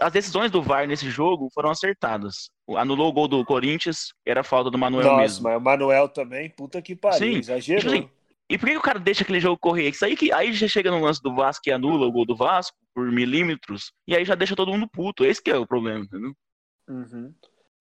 [0.00, 2.50] as decisões do VAR nesse jogo foram acertadas.
[2.66, 5.44] O- Anulou o gol do Corinthians, era falta do Manuel Nossa, mesmo.
[5.44, 7.80] mas o Manuel também, puta que pariu, Sim, exagerou.
[7.80, 8.10] tipo assim,
[8.48, 9.88] E por que que o cara deixa aquele jogo correr?
[9.88, 12.36] Isso aí, que, aí já chega no lance do Vasco e anula o gol do
[12.36, 15.24] Vasco por milímetros, e aí já deixa todo mundo puto.
[15.24, 16.34] Esse que é o problema, entendeu?
[16.88, 17.32] Uhum.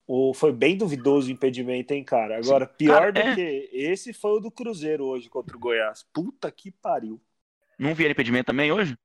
[0.08, 2.38] O, foi bem duvidoso o impedimento, hein, cara?
[2.38, 3.36] Agora, pior Cara, do é.
[3.36, 6.06] que esse foi o do Cruzeiro hoje contra o Goiás.
[6.14, 7.22] Puta que pariu.
[7.80, 8.98] Não vi impedimento também hoje?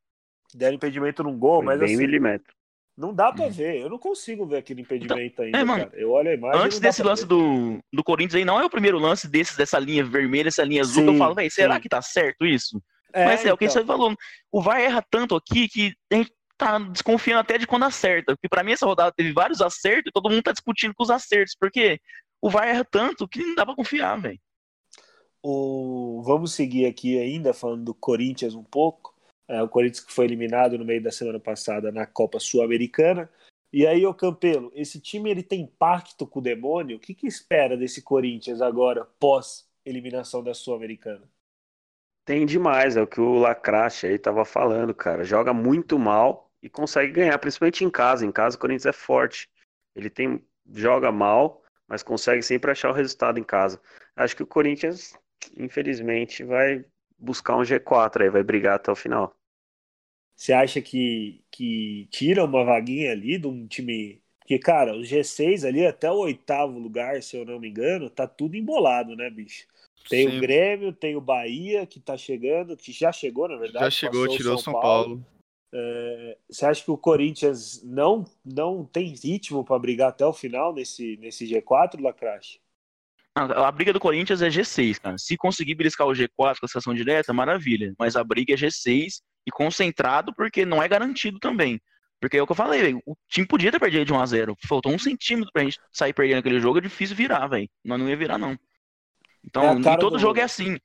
[0.54, 2.54] Deram impedimento num gol, Foi mas bem assim, milímetro.
[2.96, 3.80] não dá pra ver.
[3.80, 5.96] Eu não consigo ver aquele impedimento ainda, é, mano, cara.
[6.00, 6.60] Eu olho a imagem.
[6.62, 7.28] Antes desse lance ver.
[7.28, 10.80] do, do Corinthians aí, não é o primeiro lance desses, dessa linha vermelha, essa linha
[10.82, 11.80] azul, que Sim, eu falo, velho, será sim.
[11.82, 12.82] que tá certo isso?
[13.12, 13.80] É, Mas é o que então.
[13.80, 14.14] você falou.
[14.52, 18.34] O VAR erra tanto aqui que a gente tá desconfiando até de quando acerta.
[18.34, 21.10] Porque pra mim essa rodada teve vários acertos e todo mundo tá discutindo com os
[21.10, 21.56] acertos.
[21.58, 22.00] Porque
[22.40, 24.40] o VAR erra tanto que não dá pra confiar, velho.
[25.42, 26.22] O...
[26.24, 29.14] Vamos seguir aqui ainda, falando do Corinthians um pouco.
[29.48, 33.30] É, o Corinthians que foi eliminado no meio da semana passada na Copa Sul-Americana.
[33.72, 36.96] E aí, ô Campelo, esse time ele tem pacto com o demônio?
[36.96, 41.28] O que, que espera desse Corinthians agora, pós-eliminação da Sul-Americana?
[42.24, 45.22] Tem demais, é o que o Lacrache aí tava falando, cara.
[45.22, 48.26] Joga muito mal e consegue ganhar, principalmente em casa.
[48.26, 49.48] Em casa o Corinthians é forte.
[49.94, 53.80] Ele tem joga mal, mas consegue sempre achar o resultado em casa.
[54.16, 55.16] Acho que o Corinthians,
[55.56, 56.84] infelizmente, vai
[57.16, 59.32] buscar um G4 aí, vai brigar até o final.
[60.34, 64.20] Você acha que, que tira uma vaguinha ali de um time.
[64.40, 68.26] Porque, cara, os G6 ali, até o oitavo lugar, se eu não me engano, tá
[68.26, 69.66] tudo embolado, né, bicho?
[70.08, 70.36] Tem Sim.
[70.36, 73.84] o Grêmio, tem o Bahia que tá chegando, que já chegou, na verdade.
[73.84, 75.24] Já chegou, o tirou São Paulo.
[75.72, 80.72] É, você acha que o Corinthians não, não tem ritmo para brigar até o final
[80.72, 82.60] nesse, nesse G4, Lacrache?
[83.34, 85.18] A, briga do Corinthians é G6, cara.
[85.18, 87.94] Se conseguir beliscar o G4 classificação direta, maravilha.
[87.98, 91.78] Mas a briga é G6 e concentrado porque não é garantido também.
[92.18, 93.02] Porque é o que eu falei, velho.
[93.04, 94.56] O time podia ter perdido de 1x0.
[94.66, 96.78] Faltou um centímetro pra gente sair perdendo aquele jogo.
[96.78, 97.68] É difícil virar, velho.
[97.84, 98.52] Nós não ia virar, não.
[98.52, 98.58] É
[99.44, 100.78] Então, cara todo do- jogo é assim.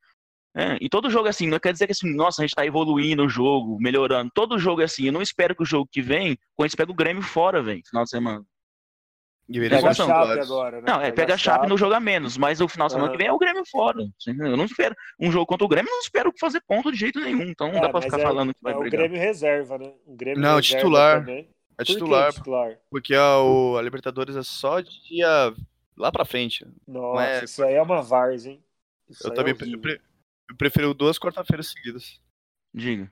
[0.55, 1.47] É, e todo jogo é assim.
[1.47, 4.29] Não quer dizer que assim, nossa, a gente tá evoluindo o jogo, melhorando.
[4.33, 5.05] Todo jogo é assim.
[5.05, 7.61] Eu não espero que o jogo que vem, quando a gente pega o Grêmio fora,
[7.61, 8.43] velho, final de semana.
[9.49, 10.83] E Pega a Chape agora, né?
[10.87, 13.17] Não, é pega a Chape no jogo a menos, mas o final de semana Aham.
[13.17, 13.99] que vem é o Grêmio fora.
[14.25, 14.95] Eu não espero.
[15.19, 17.43] Um jogo contra o Grêmio, eu não espero fazer ponto de jeito nenhum.
[17.43, 18.81] Então não É, dá pra ficar é- falando que vai é o.
[18.81, 19.91] Grêmio reserva, né?
[20.05, 21.19] O Grêmio Não, reserva titular.
[21.19, 21.39] também.
[21.77, 22.77] É Por que titular, titular?
[22.89, 25.53] porque a, o- a Libertadores é só dia
[25.97, 26.65] lá pra frente.
[26.87, 28.63] Nossa, é- isso aí é uma várzea, hein?
[29.09, 29.99] Isso Eu aí também é
[30.51, 32.19] eu prefiro duas quarta-feiras seguidas.
[32.73, 33.11] Diga.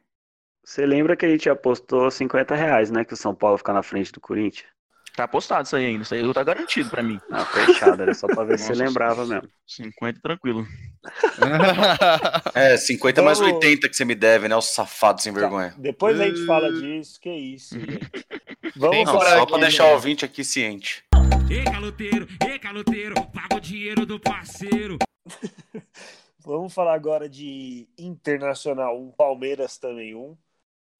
[0.64, 3.04] Você lembra que a gente apostou 50 reais, né?
[3.04, 4.68] Que o São Paulo ficar na frente do Corinthians?
[5.16, 6.04] Tá apostado isso aí ainda.
[6.04, 7.20] Isso aí tá garantido pra mim.
[7.32, 9.50] Ah, fechado, era só pra ver se você lembrava mesmo.
[9.68, 10.66] 50 tranquilo.
[12.54, 14.56] É, 50 mais Vamos- 80 que você me deve, né?
[14.56, 15.74] O safado sem vergonha.
[15.78, 18.10] Depois a gente fala disso, que isso, gente.
[18.76, 21.04] Vamos Não, só aqui, pra deixar o ouvinte aqui ciente.
[21.50, 24.98] Ei, caloteiro, ei, caloteiro, paga o dinheiro do parceiro.
[26.40, 30.38] Vamos falar agora de Internacional, um Palmeiras também, um.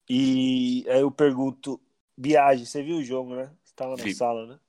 [0.08, 1.80] E aí eu pergunto,
[2.16, 3.52] Biagi, você viu o jogo, né?
[3.64, 4.14] Você tava na Vi.
[4.14, 4.60] sala, né?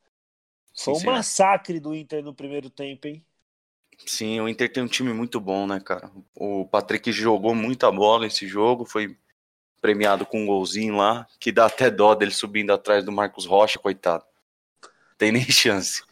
[0.75, 3.25] Foi um massacre do Inter no primeiro tempo, hein?
[4.05, 6.11] Sim, o Inter tem um time muito bom, né, cara?
[6.35, 9.15] O Patrick jogou muita bola nesse jogo, foi
[9.81, 13.79] premiado com um golzinho lá, que dá até dó dele subindo atrás do Marcos Rocha,
[13.79, 14.25] coitado.
[15.17, 16.03] Tem nem chance.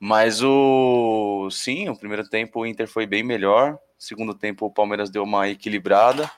[0.00, 1.48] Mas o.
[1.50, 3.78] Sim, o primeiro tempo o Inter foi bem melhor.
[3.98, 6.30] Segundo tempo o Palmeiras deu uma equilibrada.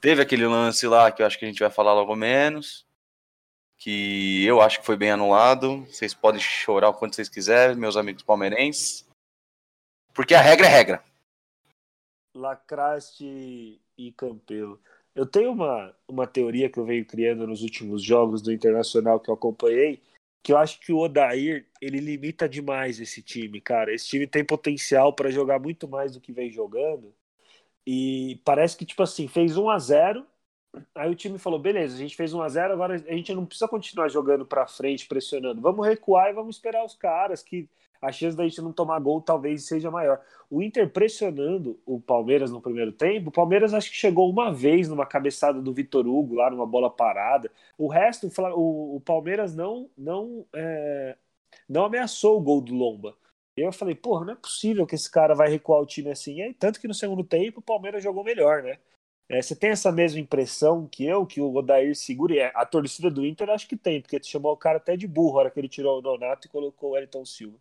[0.00, 2.86] Teve aquele lance lá que eu acho que a gente vai falar logo menos.
[3.78, 5.84] Que eu acho que foi bem anulado.
[5.86, 9.06] Vocês podem chorar o quanto vocês quiserem, meus amigos palmeirenses.
[10.14, 11.04] Porque a regra é regra.
[12.34, 14.80] Lacraste e Campelo.
[15.14, 19.28] Eu tenho uma, uma teoria que eu venho criando nos últimos jogos do Internacional que
[19.28, 20.00] eu acompanhei,
[20.42, 23.92] que eu acho que o Odair, ele limita demais esse time, cara.
[23.94, 27.14] Esse time tem potencial para jogar muito mais do que vem jogando.
[27.86, 30.26] E parece que, tipo assim, fez 1 a 0
[30.94, 33.44] Aí o time falou: beleza, a gente fez 1 a 0 agora a gente não
[33.44, 35.60] precisa continuar jogando para frente, pressionando.
[35.60, 37.68] Vamos recuar e vamos esperar os caras, que
[38.00, 40.20] a chance da gente não tomar gol talvez seja maior.
[40.50, 44.88] O Inter pressionando o Palmeiras no primeiro tempo, o Palmeiras acho que chegou uma vez
[44.88, 47.50] numa cabeçada do Vitor Hugo, lá numa bola parada.
[47.78, 51.16] O resto, o o, Palmeiras não, não, é,
[51.68, 53.16] não ameaçou o gol do Lomba.
[53.56, 56.36] Eu falei, porra, não é possível que esse cara vai recuar o time assim.
[56.36, 58.78] E aí, tanto que no segundo tempo o Palmeiras jogou melhor, né?
[59.28, 62.34] É, você tem essa mesma impressão que eu, que o Odair segura?
[62.34, 65.06] E é, A torcida do Inter acho que tem, porque chamou o cara até de
[65.06, 67.56] burro a hora que ele tirou o Donato e colocou o Elton Silva.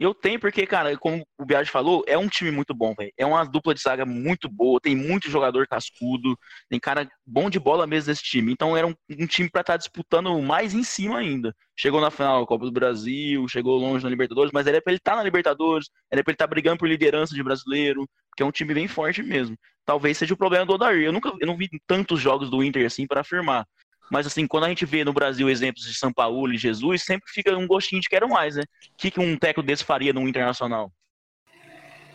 [0.00, 3.12] Eu tenho porque, cara, como o Biagi falou, é um time muito bom, velho.
[3.18, 6.38] É uma dupla de zaga muito boa, tem muito jogador cascudo,
[6.70, 8.50] tem cara bom de bola mesmo nesse time.
[8.50, 11.54] Então era um, um time pra estar disputando mais em cima ainda.
[11.76, 14.98] Chegou na final da Copa do Brasil, chegou longe na Libertadores, mas era pra ele
[14.98, 18.50] estar na Libertadores, era pra ele estar brigando por liderança de brasileiro, que é um
[18.50, 19.54] time bem forte mesmo.
[19.84, 21.02] Talvez seja o problema do Odair.
[21.02, 23.66] Eu nunca eu não vi tantos jogos do Inter assim para afirmar.
[24.10, 27.30] Mas assim, quando a gente vê no Brasil exemplos de São Paulo e Jesus, sempre
[27.30, 28.62] fica um gostinho de quero mais, né?
[28.62, 30.92] O que, que um técnico desse faria no Internacional?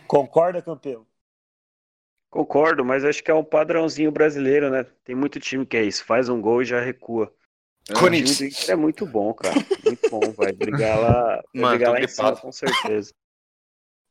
[0.06, 1.06] Concorda, Campelo?
[2.30, 4.84] Concordo, mas acho que é um padrãozinho brasileiro, né?
[5.04, 7.32] Tem muito time que é isso, faz um gol e já recua.
[7.90, 8.68] O Corinthians.
[8.68, 9.54] é muito bom, cara.
[9.84, 13.14] Muito bom, vai brigar lá, Mano, brigar lá em cima, com certeza.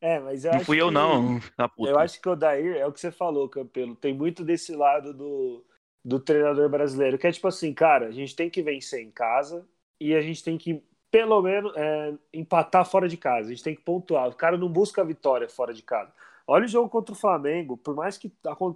[0.01, 1.39] É, mas eu Não acho fui eu, que- não,
[1.75, 1.91] puta.
[1.91, 3.95] Eu acho que o Odair é o que você falou, Campelo.
[3.95, 5.65] Tem muito desse lado do,
[6.05, 9.67] do treinador brasileiro, que é tipo assim, cara, a gente tem que vencer em casa
[9.99, 13.47] e a gente tem que, pelo menos, é, empatar fora de casa.
[13.47, 14.29] A gente tem que pontuar.
[14.29, 16.13] O cara não busca a vitória fora de casa.
[16.47, 18.31] Olha o jogo contra o Flamengo, por mais que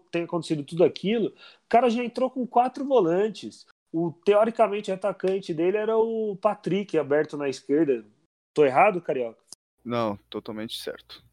[0.09, 3.67] tenha acontecido tudo aquilo, o cara já entrou com quatro volantes.
[3.93, 8.03] O teoricamente atacante dele era o Patrick, aberto na esquerda.
[8.55, 9.39] Tô errado, Carioca?
[9.85, 11.23] Não, totalmente certo.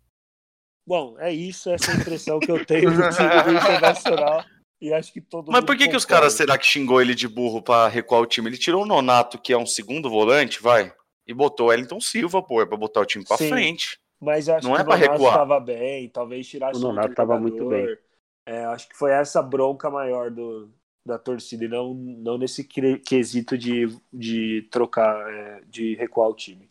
[0.86, 4.44] Bom, é isso, essa é a impressão que eu tenho do time do Internacional.
[4.80, 7.26] E acho que todo Mas por que, que os caras será que xingou ele de
[7.26, 8.48] burro pra recuar o time?
[8.48, 10.92] Ele tirou o Nonato, que é um segundo volante, vai,
[11.26, 13.48] e botou o Wellington Silva, pô, é pra botar o time pra Sim.
[13.48, 13.98] frente.
[14.20, 15.32] Mas acho Não que é o pra Nonato recuar.
[15.34, 17.98] estava bem, talvez tirasse O Nonato tava muito jogador.
[18.46, 20.70] É, acho que foi essa bronca maior do,
[21.04, 26.34] da torcida e não, não nesse que- quesito de, de trocar, é, de recuar o
[26.34, 26.68] time.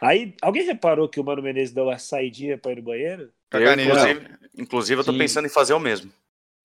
[0.00, 3.30] Aí, alguém reparou que o Mano Menezes deu uma saidinha para ir no banheiro?
[3.52, 5.18] Eu, inclusive, inclusive, eu tô Sim.
[5.18, 6.10] pensando em fazer o mesmo.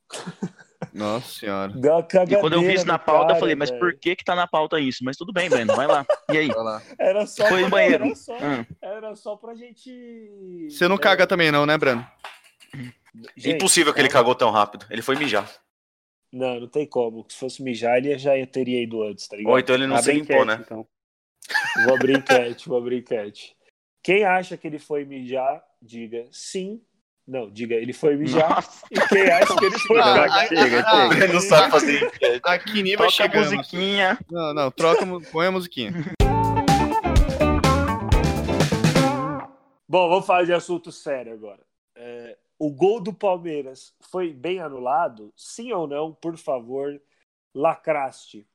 [0.98, 1.72] Nossa senhora.
[1.74, 4.16] Deu uma E quando eu vi isso na pauta, eu cara, falei, mas por que
[4.16, 5.04] que tá na pauta isso?
[5.04, 6.06] Mas tudo bem, velho, vai lá.
[6.32, 6.48] E aí?
[6.48, 6.82] Lá.
[6.98, 8.06] Era só, Foi no pra, banheiro.
[8.06, 10.68] era, só, Ah, era só pra gente.
[10.70, 12.06] Você não é, caga também não, né, Breno?
[13.36, 14.24] gente, Impossível que ele calma.
[14.24, 14.86] cagou tão rápido.
[14.90, 15.48] Ele foi mijar.
[16.34, 17.26] Não, não tem como.
[17.30, 19.52] Se fosse mijar, ele já teria ido antes, tá ligado?
[19.54, 20.64] Ou então ele não se Abre limpou, enquete, né?
[20.66, 20.88] então.
[21.86, 23.56] Vou abrir enquete, vou abrir enquete.
[24.04, 26.82] Quem acha que ele foi mijar, diga sim.
[27.28, 28.50] Não, diga ele foi mijar.
[28.50, 31.24] Nossa, E quem acha que ele foi Ah, chega, ah, chega.
[31.26, 32.42] Ele não sabe fazer enquete.
[32.46, 34.18] Aqui nem vai toca a musiquinha.
[34.32, 35.92] Não, não, troca, põe a musiquinha.
[39.90, 41.60] Bom, vamos falar de assunto sério agora.
[41.96, 45.34] É, o gol do Palmeiras foi bem anulado?
[45.36, 46.14] Sim ou não?
[46.14, 47.02] Por favor,
[47.54, 48.48] lacraste.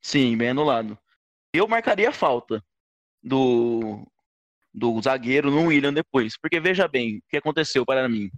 [0.00, 0.96] Sim, bem anulado.
[1.52, 2.64] Eu marcaria a falta
[3.20, 4.06] do,
[4.72, 6.38] do zagueiro no William depois.
[6.38, 8.30] Porque veja bem, o que aconteceu para mim.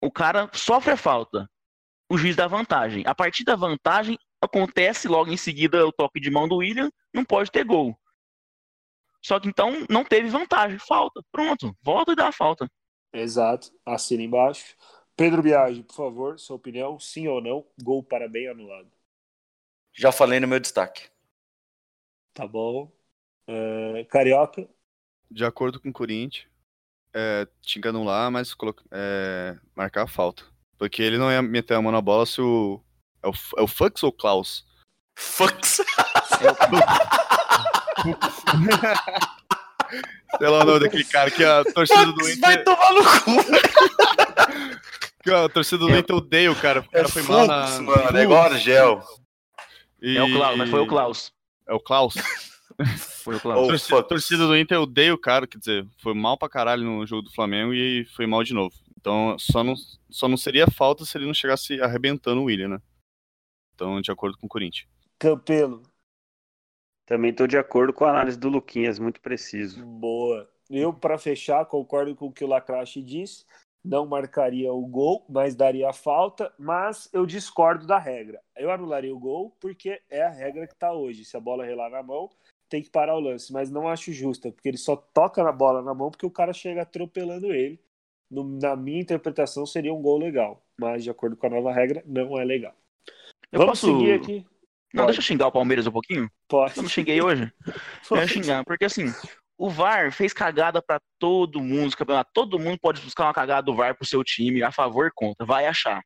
[0.00, 1.48] O cara sofre a falta.
[2.08, 3.02] O juiz dá vantagem.
[3.06, 7.24] A partir da vantagem, acontece logo em seguida o toque de mão do William, não
[7.24, 7.98] pode ter gol.
[9.22, 11.22] Só que então não teve vantagem, falta.
[11.32, 12.68] Pronto, volta e dá a falta.
[13.12, 14.76] Exato, assina embaixo.
[15.16, 18.90] Pedro Biagi, por favor, sua opinião, sim ou não, gol para bem anulado.
[19.94, 21.08] Já falei no meu destaque.
[22.34, 22.92] Tá bom.
[23.46, 24.68] É, Carioca,
[25.34, 26.46] De acordo com o Corinthians,
[27.12, 28.54] é, tinha que anular, mas
[28.92, 30.44] é, marcar a falta.
[30.78, 32.80] Porque ele não ia meter a mão na bola se o.
[33.22, 34.64] É o, é o Fux ou o Klaus?
[35.18, 35.80] Fucks.
[40.38, 42.64] Sei lá o nome daquele cara que a torcida do Fucks vai Inter.
[42.64, 43.36] tomar no cu.
[45.22, 46.80] Que a torcida do Inter odeia o cara.
[46.80, 47.80] O É cara foi mal na.
[47.80, 48.18] Mano.
[48.18, 49.02] É igual Argel.
[50.02, 51.32] E- É o Klaus, mas foi o Klaus.
[51.68, 52.14] É o Klaus.
[53.24, 53.56] Foi o.
[53.56, 57.06] Ou torcida, torcida do Inter odeia o cara, quer dizer, foi mal pra caralho no
[57.06, 58.74] jogo do Flamengo e foi mal de novo.
[59.00, 59.74] Então só não,
[60.10, 62.82] só não seria falta se ele não chegasse arrebentando o William, né?
[63.74, 64.86] Então, de acordo com o Corinthians.
[65.18, 65.82] Campelo,
[67.06, 69.84] Também tô de acordo com a análise do Luquinhas, muito preciso.
[69.84, 70.48] boa.
[70.70, 73.44] Eu, para fechar, concordo com o que o Lacrache disse.
[73.84, 76.52] Não marcaria o gol, mas daria a falta.
[76.58, 78.40] Mas eu discordo da regra.
[78.56, 81.24] Eu anularia o gol porque é a regra que está hoje.
[81.24, 82.30] Se a bola relar na mão,
[82.68, 83.52] tem que parar o lance.
[83.52, 86.52] Mas não acho justa, porque ele só toca na bola na mão porque o cara
[86.52, 87.78] chega atropelando ele.
[88.30, 90.62] No- na minha interpretação, seria um gol legal.
[90.78, 92.74] Mas, de acordo com a nova regra, não é legal.
[93.52, 94.44] Eu Vamos posso- seguir aqui?
[94.92, 95.06] Não, Pode.
[95.08, 96.30] deixa eu xingar o Palmeiras um pouquinho.
[96.48, 96.76] Pode.
[96.76, 97.52] Eu não xinguei hoje.
[98.10, 99.06] Eu ia xingar, porque assim,
[99.58, 102.30] o VAR fez cagada pra todo mundo campeonato.
[102.32, 105.66] Todo mundo pode buscar uma cagada do VAR pro seu time, a favor contra, vai
[105.66, 106.00] achar.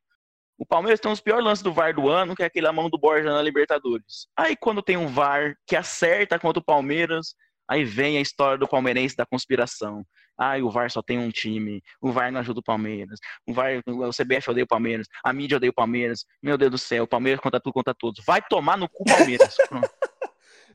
[0.59, 2.89] O Palmeiras tem os piores lances do VAR do ano, que é aquele a mão
[2.89, 4.27] do Borja na Libertadores.
[4.35, 7.33] Aí quando tem um VAR que acerta contra o Palmeiras,
[7.65, 10.03] aí vem a história do palmeirense da conspiração.
[10.37, 13.81] Ai, o VAR só tem um time, o VAR não ajuda o Palmeiras, o VAR,
[13.87, 17.07] o CBF odeia o Palmeiras, a mídia odeia o Palmeiras, meu Deus do céu, o
[17.07, 18.23] Palmeiras contra tudo, contra todos.
[18.25, 19.55] Vai tomar no cu Palmeiras.
[19.69, 19.89] Pronto.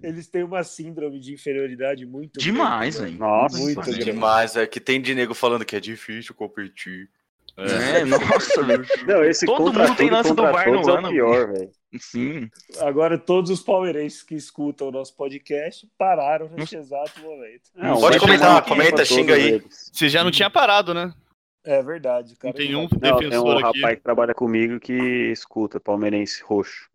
[0.03, 3.20] Eles têm uma síndrome de inferioridade muito Demais, grande, velho.
[3.20, 3.89] Nossa, Muito Demais.
[3.89, 4.05] grande.
[4.05, 7.09] Demais, é que tem de nego falando que é difícil competir.
[7.57, 8.84] É, nossa, velho.
[9.07, 11.09] Não, esse Todo contra mundo tem lance do VAR no todos é o ano.
[11.11, 11.70] pior, velho.
[12.00, 12.50] Sim.
[12.80, 17.62] Agora todos os palmeirenses que escutam o nosso podcast pararam nesse exato momento.
[17.76, 19.52] Não, Pode comentar, comenta, xinga aí.
[19.52, 19.90] eles.
[19.92, 21.12] Você já não tinha parado, né?
[21.64, 22.52] É verdade, cara.
[22.52, 23.80] Não tem um Não, tem um defensor aqui.
[23.80, 24.92] rapaz que trabalha comigo que
[25.32, 26.90] escuta, palmeirense roxo.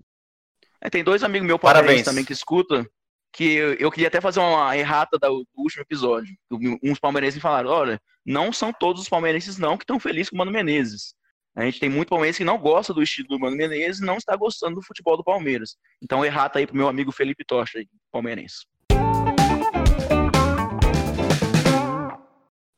[0.81, 1.81] É, tem dois amigos meus Parabéns.
[2.03, 2.85] palmeirenses também que escutam,
[3.31, 6.35] que eu, queria até fazer uma errata do último episódio.
[6.83, 10.35] Uns palmeirenses me falaram, olha, não são todos os palmeirenses não que estão felizes com
[10.35, 11.13] o Mano Menezes.
[11.55, 14.17] A gente tem muito palmeirense que não gosta do estilo do Mano Menezes e não
[14.17, 15.77] está gostando do futebol do Palmeiras.
[16.01, 17.79] Então errata aí pro meu amigo Felipe Tocha,
[18.11, 18.65] palmeirense.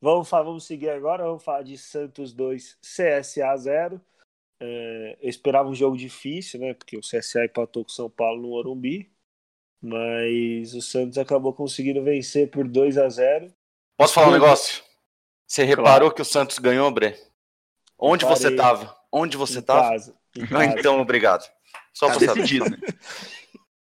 [0.01, 4.01] Vamos, fa- vamos seguir agora, vamos falar de Santos 2, CSA 0.
[4.59, 6.73] É, eu esperava um jogo difícil, né?
[6.73, 9.11] Porque o CSA empatou com o São Paulo no Morumbi.
[9.81, 13.51] Mas o Santos acabou conseguindo vencer por 2 a 0
[13.97, 14.83] Posso falar um negócio?
[15.47, 17.15] Você reparou que o Santos ganhou, Bre?
[17.97, 18.57] Onde você Reparei.
[18.57, 18.97] tava?
[19.11, 19.89] Onde você em tava?
[19.89, 20.15] casa.
[20.37, 20.79] em casa.
[20.79, 21.49] Então, obrigado.
[21.93, 22.41] Só Tá pra saber.
[22.41, 22.77] decidido, né?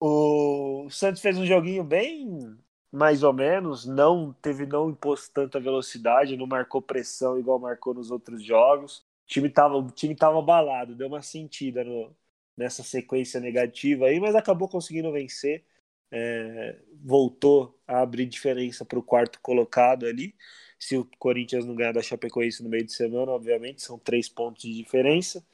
[0.00, 2.56] O Santos fez um joguinho bem
[2.92, 8.10] mais ou menos, não teve não impôs tanta velocidade, não marcou pressão igual marcou nos
[8.10, 8.98] outros jogos.
[8.98, 12.14] O time tava, o time tava abalado, deu uma sentida no-
[12.56, 15.64] nessa sequência negativa aí, mas acabou conseguindo vencer.
[16.10, 20.34] É, voltou a abrir diferença para o quarto colocado ali.
[20.78, 24.62] Se o Corinthians não ganhar da Chapecoense no meio de semana, obviamente, são três pontos
[24.62, 25.44] de diferença.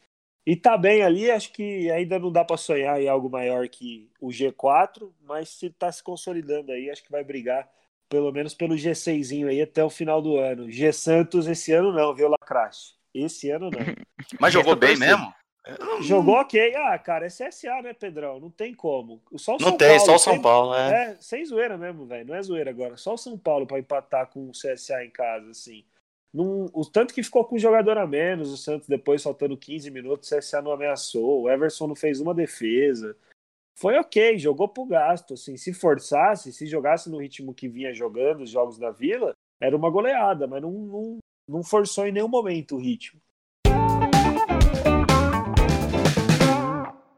[0.46, 4.10] E tá bem ali, acho que ainda não dá para sonhar em algo maior que
[4.20, 7.66] o G4, mas se tá se consolidando aí, acho que vai brigar
[8.08, 10.70] pelo menos pelo G6zinho aí até o final do ano.
[10.70, 12.92] G Santos esse ano não, viu, Lacrache?
[13.12, 13.80] Esse ano não.
[14.38, 15.08] Mas jogou bem torcer.
[15.70, 16.02] Mesmo?
[16.02, 16.74] Jogou ok.
[16.76, 18.40] Ah, cara, é CSA, né, Pedrão?
[18.40, 19.20] Não tem como.
[19.36, 21.10] Só o Não São tem, Paulo, só o São Paulo, é.
[21.10, 22.26] É, sem zoeira mesmo, velho.
[22.26, 22.96] Não é zoeira agora.
[22.96, 25.84] Só o São Paulo pra empatar com o CSA em casa, assim.
[26.32, 29.88] Não, o tanto que ficou com um jogador a menos, o Santos depois faltando 15
[29.90, 33.16] minutos, o CSA não ameaçou, o Everson não fez uma defesa.
[33.76, 38.42] Foi ok, jogou pro gasto, assim, se forçasse, se jogasse no ritmo que vinha jogando
[38.42, 42.76] os jogos da Vila, era uma goleada, mas não, não, não forçou em nenhum momento
[42.76, 43.20] o ritmo.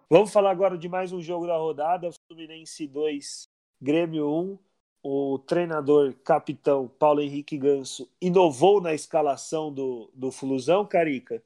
[0.08, 3.48] Vamos falar agora de mais um jogo da rodada, Fluminense 2,
[3.82, 4.58] Grêmio 1.
[5.02, 11.42] O treinador capitão Paulo Henrique Ganso inovou na escalação do, do Flusão, Carica?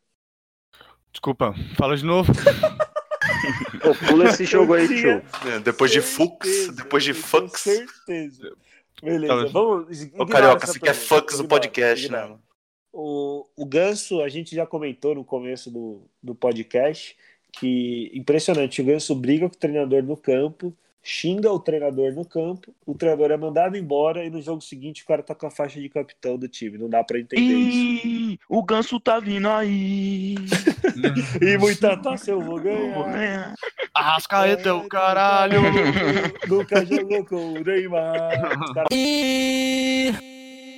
[1.10, 2.30] Desculpa, fala de novo.
[3.82, 5.22] Pô, pula esse jogo aí, tio.
[5.50, 7.60] É, Depois de Fux, depois de Fux.
[7.60, 8.54] Certeza.
[9.02, 9.88] Beleza, vamos.
[10.18, 12.28] Ô, Carioca, você quer pergunta, Fux no podcast, ignora.
[12.28, 12.38] né?
[12.92, 17.16] O, o Ganso, a gente já comentou no começo do, do podcast
[17.52, 22.74] que impressionante, o Ganso briga com o treinador no campo, xinga o treinador no campo,
[22.86, 25.80] o treinador é mandado embora e no jogo seguinte o cara tá com a faixa
[25.80, 26.78] de capitão do time.
[26.78, 28.06] Não dá pra entender isso.
[28.06, 30.34] Ih, o ganso tá vindo aí.
[31.40, 33.54] E muita taça eu vou Eu vou ganhar.
[33.94, 35.60] Arrascaeta é o caralho.
[36.46, 38.30] Nunca jogou com o Neymar.
[38.92, 40.12] E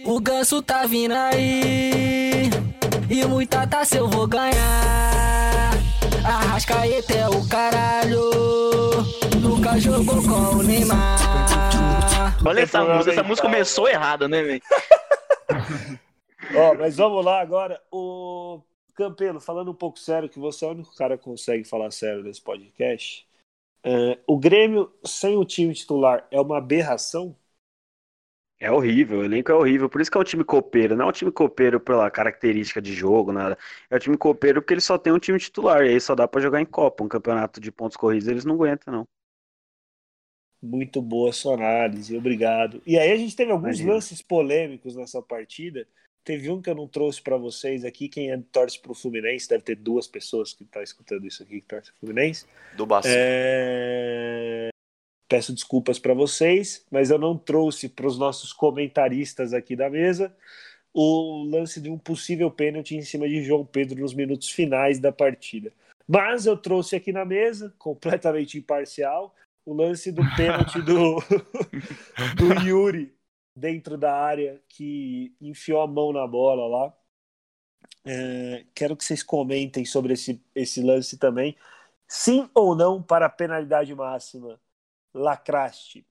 [0.05, 2.51] o ganso tá vindo aí.
[3.11, 5.42] E muita taça eu vou ganhar.
[6.25, 8.31] Arrascaeta é o caralho.
[9.41, 11.19] Nunca jogou com o Neymar.
[12.47, 13.13] Olha essa música.
[13.13, 14.63] Essa música começou errada, né, velho?
[16.55, 17.81] Ó, mas vamos lá agora.
[17.91, 18.63] O
[18.95, 22.23] Campelo, falando um pouco sério, que você é o único cara que consegue falar sério
[22.23, 23.27] nesse podcast.
[23.85, 27.37] é, o Grêmio sem o time titular é uma aberração?
[28.63, 29.89] É horrível, o elenco é horrível.
[29.91, 30.95] Por isso que é um time copeiro.
[30.95, 33.59] Não é um time copeiro pela característica de jogo, nada.
[33.91, 35.85] É um time copeiro porque ele só tem um time titular.
[35.85, 37.03] E aí só dá pra jogar em Copa.
[37.03, 39.09] Um campeonato de pontos corridos eles não aguentam, não.
[40.63, 42.81] Muito boa sua análise, obrigado.
[42.87, 43.95] E aí a gente teve alguns Imagina.
[43.95, 45.85] lances polêmicos nessa partida.
[46.23, 48.09] Teve um que eu não trouxe para vocês aqui.
[48.09, 51.67] Quem é, torce pro Fluminense, deve ter duas pessoas que tá escutando isso aqui que
[51.67, 52.47] torce pro Fluminense.
[52.77, 53.09] Do Baci.
[53.11, 54.72] É,
[55.33, 60.37] Peço desculpas para vocês, mas eu não trouxe para os nossos comentaristas aqui da mesa
[60.93, 65.11] o lance de um possível pênalti em cima de João Pedro nos minutos finais da
[65.11, 65.73] partida.
[66.07, 71.17] Mas eu trouxe aqui na mesa, completamente imparcial, o lance do pênalti do,
[72.37, 73.17] do Yuri
[73.57, 76.95] dentro da área que enfiou a mão na bola lá.
[78.05, 81.57] É, quero que vocês comentem sobre esse, esse lance também.
[82.07, 84.61] Sim ou não para a penalidade máxima?
[85.15, 86.07] Lacraste.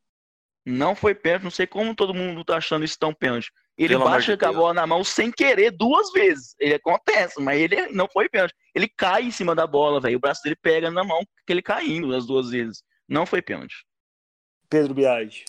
[0.66, 1.44] Não foi pênalti.
[1.44, 3.52] Não sei como todo mundo tá achando isso tão pênalti.
[3.78, 6.56] Ele Pelo de com a bola na mão sem querer duas vezes.
[6.60, 8.54] Ele acontece, mas ele não foi pênalti.
[8.76, 10.18] Ele cai em cima da bola, velho.
[10.18, 12.84] O braço dele pega na mão, que ele caindo as duas vezes.
[13.08, 13.86] Não foi pênalti.
[14.70, 15.46] Pedro Biagi.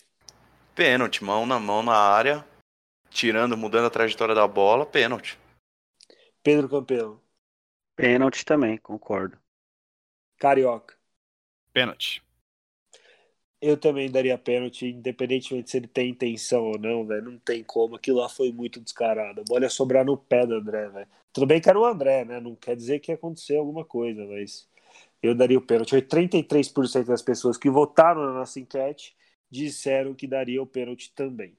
[0.74, 2.44] Pênalti, mão na mão na área,
[3.10, 5.38] tirando, mudando a trajetória da bola, pênalti.
[6.42, 7.22] Pedro Campelo.
[7.94, 9.38] Pênalti também, concordo.
[10.38, 10.96] Carioca.
[11.72, 12.22] Pênalti.
[13.62, 17.30] Eu também daria pênalti, independentemente se ele tem intenção ou não, velho.
[17.30, 17.94] Não tem como.
[17.94, 19.40] Aquilo lá foi muito descarado.
[19.40, 21.06] A bola ia sobrar no pé do André, velho.
[21.32, 22.40] Tudo bem que era o André, né?
[22.40, 24.66] Não quer dizer que ia acontecer alguma coisa, mas
[25.22, 25.94] eu daria o pênalti.
[25.94, 29.14] 83% das pessoas que votaram na nossa enquete
[29.48, 31.56] disseram que daria o pênalti também.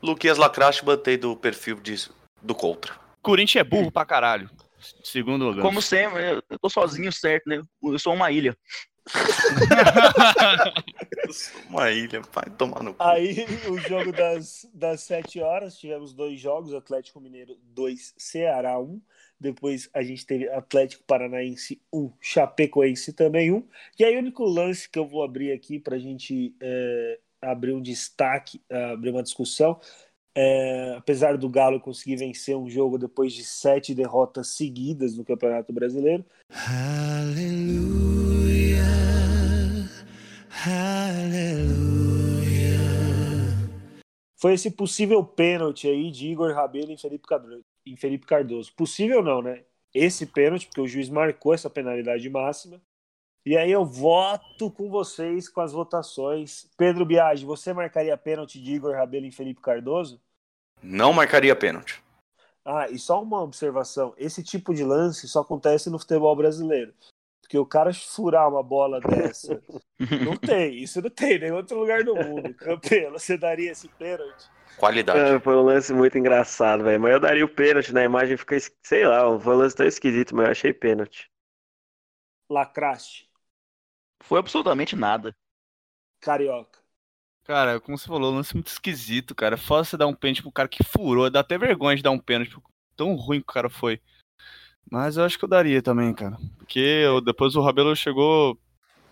[0.00, 2.94] Luquias Lacraste botei do perfil disso, do contra.
[3.20, 4.48] Corinthians é burro pra caralho.
[5.02, 5.62] Segundo lugar.
[5.62, 7.60] Como sempre, eu eu tô sozinho, certo, né?
[7.82, 8.56] Eu sou uma ilha.
[11.32, 13.02] Eu sou uma ilha, vai tomar no cu.
[13.02, 19.00] Aí, o jogo das, das 7 horas, tivemos dois jogos, Atlético Mineiro 2, Ceará 1.
[19.40, 23.66] Depois a gente teve Atlético Paranaense 1, Chapecoense também 1.
[23.98, 27.72] E aí o único lance que eu vou abrir aqui para a gente é, abrir
[27.72, 28.60] um destaque,
[28.92, 29.80] abrir uma discussão,
[30.34, 35.72] é, apesar do Galo conseguir vencer um jogo depois de sete derrotas seguidas no Campeonato
[35.72, 36.26] Brasileiro,
[44.42, 48.72] foi esse possível pênalti aí de Igor Rabelo em Felipe, Cardoso, em Felipe Cardoso.
[48.74, 49.64] Possível não, né?
[49.94, 52.80] Esse pênalti, porque o juiz marcou essa penalidade máxima.
[53.44, 56.68] E aí eu voto com vocês com as votações.
[56.76, 60.20] Pedro Biagi, você marcaria pênalti de Igor Rabelo em Felipe Cardoso?
[60.82, 62.02] Não marcaria pênalti.
[62.64, 66.92] Ah, e só uma observação: esse tipo de lance só acontece no futebol brasileiro.
[67.42, 69.62] Porque o cara furar uma bola dessa,
[70.20, 72.54] não tem, isso não tem em nenhum outro lugar do mundo.
[72.58, 74.50] Campelo, você daria esse pênalti?
[74.76, 75.36] Qualidade.
[75.36, 77.00] É, foi um lance muito engraçado, velho.
[77.00, 80.34] Mas eu daria o pênalti na imagem, fica, sei lá, foi um lance tão esquisito,
[80.34, 81.30] mas eu achei pênalti.
[82.48, 83.28] Lacraste,
[84.22, 85.36] Foi absolutamente nada.
[86.20, 86.80] carioca.
[87.44, 89.56] Cara, como você falou, lance muito esquisito, cara.
[89.56, 91.28] Foda você dar um pênalti pro cara que furou.
[91.30, 92.62] Dá até vergonha de dar um pênalti pro
[92.96, 94.00] tão ruim que o cara foi.
[94.90, 96.36] Mas eu acho que eu daria também, cara.
[96.58, 98.58] Porque eu- depois o Rabelo chegou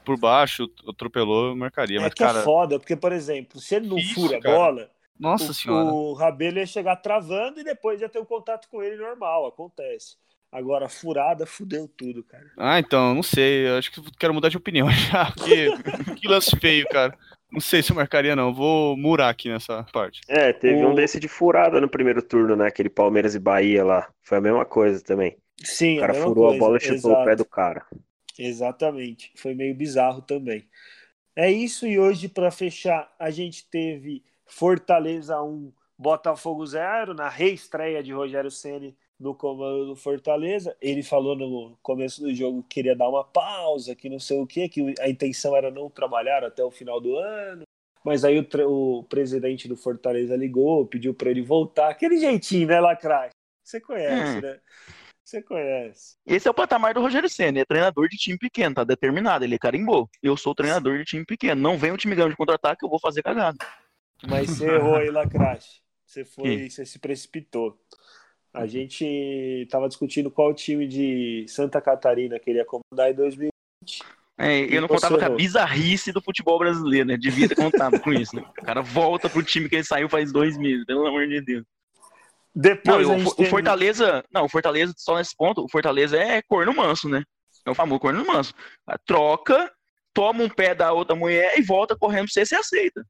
[0.04, 1.98] por baixo, atropelou, eu marcaria.
[1.98, 4.40] É Mas, que é cara, foda, porque, por exemplo, se ele não Isso, fura a
[4.40, 4.54] cara.
[4.56, 5.84] bola, nossa o, senhora.
[5.90, 10.16] o Rabelo ia chegar travando e depois ia ter um contato com ele normal, acontece.
[10.52, 12.44] Agora, furada, fudeu tudo, cara.
[12.58, 13.68] Ah, então, não sei.
[13.68, 15.30] Eu acho que quero mudar de opinião já.
[15.32, 15.70] Que,
[16.16, 17.16] que lance feio, cara.
[17.52, 18.52] Não sei se eu marcaria, não.
[18.52, 20.20] Vou murar aqui nessa parte.
[20.28, 22.66] É, teve O- um desse de furada no primeiro turno, né?
[22.66, 24.08] Aquele Palmeiras e Bahia lá.
[24.24, 25.36] Foi a mesma coisa também.
[25.62, 27.22] Sim, O cara furou a coisa, bola e chutou exato.
[27.22, 27.86] o pé do cara.
[28.38, 29.32] Exatamente.
[29.36, 30.66] Foi meio bizarro também.
[31.36, 38.02] É isso, e hoje, para fechar, a gente teve Fortaleza 1, Botafogo 0, na reestreia
[38.02, 40.74] de Rogério Ceni no comando do Fortaleza.
[40.80, 44.46] Ele falou no começo do jogo que queria dar uma pausa, que não sei o
[44.46, 47.62] que, que a intenção era não trabalhar até o final do ano.
[48.02, 51.90] Mas aí o, o presidente do Fortaleza ligou, pediu para ele voltar.
[51.90, 53.30] Aquele jeitinho, né, Lacrache?
[53.62, 54.40] Você conhece, Hum.
[54.40, 54.58] né?
[55.30, 56.16] Você conhece.
[56.26, 59.60] Esse é o patamar do Rogério Senna, é treinador de time pequeno, tá determinado, ele
[59.60, 60.10] carimbou.
[60.20, 62.98] Eu sou treinador de time pequeno, não vem um time grande de contra-ataque, eu vou
[62.98, 63.56] fazer cagada.
[64.26, 65.82] Mas você errou aí, Lacrache.
[66.04, 67.78] Você foi, você se precipitou.
[68.52, 73.50] A gente estava discutindo qual time de Santa Catarina queria comandar em 2000.
[74.36, 77.16] É, eu não contava com a bizarrice do futebol brasileiro, né?
[77.16, 78.42] Devia ter contado com isso, né?
[78.58, 81.64] O cara volta pro time que ele saiu faz dois meses, pelo amor de Deus.
[82.54, 86.42] Não, Depois a o, o Fortaleza, não, o Fortaleza, só nesse ponto, o Fortaleza é
[86.42, 87.22] corno manso, né?
[87.64, 88.52] É o famoso corno manso.
[88.86, 89.70] A troca,
[90.12, 93.06] toma um pé da outra mulher e volta correndo pra você, você aceita.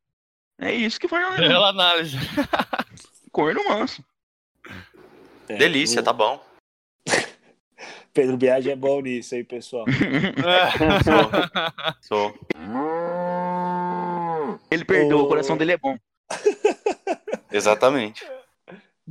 [0.59, 1.49] É isso que Fortaleza é.
[1.49, 2.16] Bela análise.
[3.32, 4.05] Corno manso.
[5.49, 6.45] É, Delícia, o tá bom.
[8.12, 9.86] Pedro Biagi é bom nisso aí, pessoal.
[12.03, 12.34] Sou.
[14.70, 15.24] Ele perdoa, Ô.
[15.24, 15.97] o coração dele é bom.
[17.51, 18.24] Exatamente.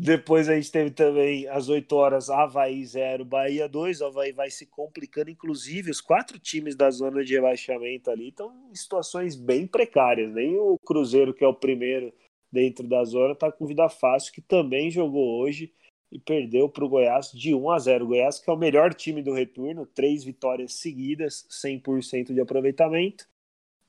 [0.01, 3.99] Depois a gente teve também às 8 horas Havaí 0, Bahia 2.
[3.99, 8.49] O Havaí vai se complicando, inclusive os quatro times da zona de rebaixamento ali estão
[8.71, 10.33] em situações bem precárias.
[10.33, 12.13] Nem o Cruzeiro, que é o primeiro
[12.49, 15.73] dentro da zona, está com vida fácil, que também jogou hoje
[16.09, 18.05] e perdeu para o Goiás de 1 a 0.
[18.05, 23.27] O Goiás, que é o melhor time do retorno, três vitórias seguidas, 100% de aproveitamento.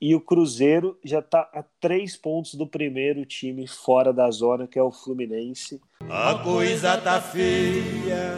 [0.01, 4.79] E o Cruzeiro já está a três pontos do primeiro time fora da zona, que
[4.79, 5.79] é o Fluminense.
[6.09, 8.33] A coisa tá feia,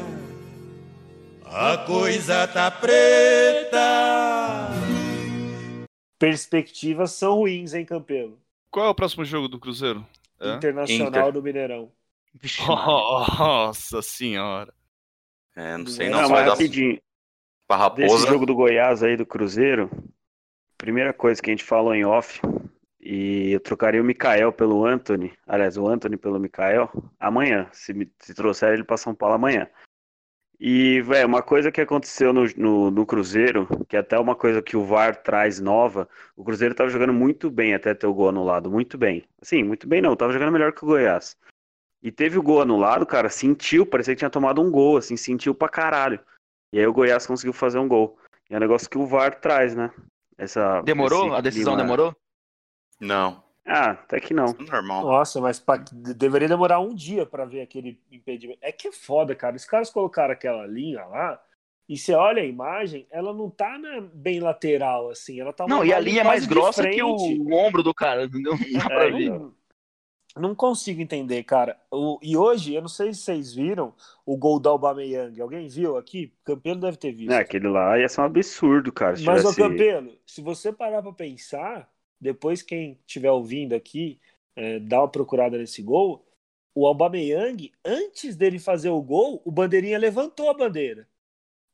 [1.46, 3.80] a coisa tá preta.
[6.20, 8.38] Perspectivas são ruins, hein, Campelo?
[8.70, 10.06] Qual é o próximo jogo do Cruzeiro?
[10.42, 10.56] É?
[10.56, 11.32] Internacional Inter.
[11.32, 11.92] do Mineirão.
[12.60, 13.38] Maria.
[13.40, 14.74] Nossa senhora.
[15.56, 17.00] É, não sei Não, não, mas vai dar rapidinho.
[17.70, 18.28] raposa.
[18.28, 19.90] jogo do Goiás aí do Cruzeiro,
[20.84, 22.42] primeira coisa que a gente falou em off,
[23.00, 28.12] e eu trocaria o Mikael pelo Anthony, aliás, o Anthony pelo Mikael, amanhã, se, me-
[28.20, 29.70] se trouxer ele para São Paulo amanhã.
[30.60, 34.62] E, velho, uma coisa que aconteceu no, no, no Cruzeiro, que é até uma coisa
[34.62, 38.28] que o VAR traz nova, o Cruzeiro tava jogando muito bem até ter o gol
[38.28, 39.24] anulado, muito bem.
[39.42, 41.38] Assim, muito bem não, tava jogando melhor que o Goiás.
[42.02, 45.56] E teve o gol anulado, cara, sentiu, parecia que tinha tomado um gol, assim, sentiu
[45.56, 46.20] pra caralho.
[46.74, 48.18] E aí o Goiás conseguiu fazer um gol.
[48.50, 49.90] E é um negócio que o VAR traz, né?
[50.38, 51.34] Essa, Demorou?
[51.34, 52.16] A decisão clima- demorou?
[53.00, 54.54] Não, Ah, até que não.
[54.54, 55.04] normal.
[55.06, 58.60] Nossa, mas pra- de- deveria demorar um dia para ver aquele impedimento.
[58.62, 59.56] É que é foda, cara.
[59.56, 61.42] Os caras colocaram aquela linha lá
[61.88, 65.40] e você olha a imagem, ela não tá na- bem lateral, assim.
[65.40, 67.94] Ela tá uma Não, e a linha é mais grossa que o, o ombro do
[67.94, 68.28] cara?
[68.28, 68.50] Não dá
[68.92, 69.30] pra É, ver.
[69.30, 69.54] não,
[70.36, 71.80] não consigo entender, cara.
[71.92, 73.94] O- e hoje, eu não sei se vocês viram
[74.26, 75.40] o gol da Aubameyang.
[75.40, 76.34] Alguém viu aqui?
[76.42, 77.32] O Campelo deve ter visto.
[77.32, 79.16] É, aquele lá ia ser um absurdo, cara.
[79.24, 79.58] Mas, ô tivesse...
[79.58, 84.20] Campelo, se você parar pra pensar, depois quem estiver ouvindo aqui,
[84.56, 86.26] é, dá uma procurada nesse gol,
[86.76, 91.08] o Aubameyang, antes dele fazer o gol, o bandeirinha levantou a bandeira.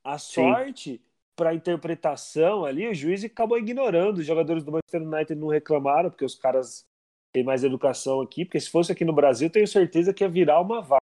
[0.03, 1.01] A sorte
[1.35, 4.17] para interpretação ali, o juiz acabou ignorando.
[4.17, 6.85] Os jogadores do Manchester United não reclamaram, porque os caras
[7.33, 10.59] têm mais educação aqui, porque se fosse aqui no Brasil, tenho certeza que ia virar
[10.61, 10.99] uma vaga.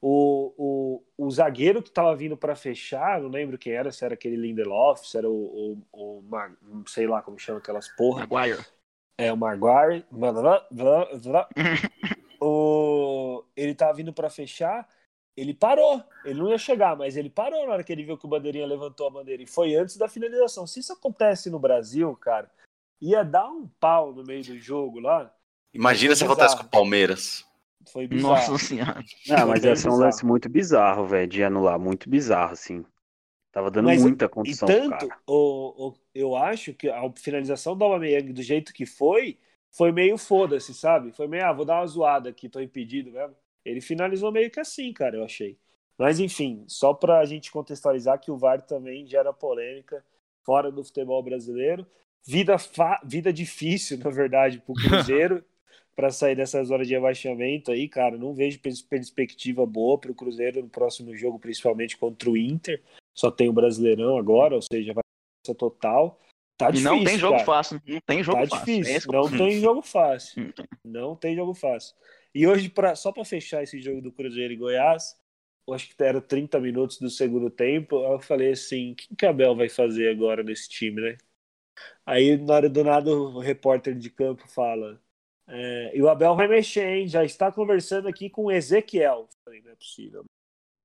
[0.00, 4.14] O, o, o zagueiro que estava vindo para fechar, não lembro quem era, se era
[4.14, 8.26] aquele Lindelof, se era o, o, o sei lá como chama aquelas porra.
[8.26, 8.64] Maguire.
[9.18, 10.04] É o Maguire.
[12.40, 14.86] o, ele tava vindo para fechar,
[15.36, 16.02] ele parou.
[16.24, 18.66] Ele não ia chegar, mas ele parou na hora que ele viu que o bandeirinha
[18.66, 19.42] levantou a bandeira.
[19.42, 20.66] E foi antes da finalização.
[20.66, 22.50] Se isso acontece no Brasil, cara,
[23.00, 25.34] ia dar um pau no meio do jogo lá.
[25.76, 27.44] Imagina se acontece com o Palmeiras.
[27.92, 28.52] Foi bizarro.
[28.52, 29.04] Nossa senhora.
[29.26, 31.78] Não, mas ia ser um lance muito bizarro, velho, de anular.
[31.78, 32.84] Muito bizarro, assim.
[33.52, 35.20] Tava dando Mas, muita E condição pro tanto, cara.
[35.26, 39.38] o, o- eu acho que a finalização do Aubameyang do jeito que foi,
[39.72, 41.12] foi meio foda-se, sabe?
[41.12, 43.34] Foi meio, ah, vou dar uma zoada aqui, tô impedido mesmo.
[43.64, 45.58] Ele finalizou meio que assim, cara, eu achei.
[45.98, 50.04] Mas enfim, só pra gente contextualizar que o VAR também gera polêmica
[50.44, 51.84] fora do futebol brasileiro.
[52.24, 55.44] Vida, fa- vida difícil, na verdade, pro Cruzeiro
[55.96, 58.18] para sair dessa zona de rebaixamento aí, cara.
[58.18, 62.82] Não vejo pers- perspectiva boa pro Cruzeiro no próximo jogo, principalmente contra o Inter.
[63.16, 65.02] Só tem o Brasileirão agora, ou seja, vai
[65.44, 66.20] ser total.
[66.58, 67.44] Tá E difícil, não tem jogo cara.
[67.46, 67.82] fácil.
[67.86, 68.66] Não tem jogo Tá fácil.
[68.66, 68.92] difícil.
[68.92, 70.44] É esse que- não tem jogo fácil.
[70.44, 70.66] Não tem.
[70.84, 71.96] Não tem jogo fácil.
[72.34, 75.16] E hoje, pra, só para fechar esse jogo do Cruzeiro e Goiás,
[75.66, 77.96] eu acho que era 30 minutos do segundo tempo.
[78.04, 81.16] Eu falei assim: o que que o Abel vai fazer agora nesse time, né?
[82.04, 85.00] Aí, na hora do nada, o repórter de campo fala:
[85.48, 87.08] é, e o Abel vai mexer, hein?
[87.08, 89.28] Já está conversando aqui com o Ezequiel.
[89.44, 90.24] Falei: não é possível.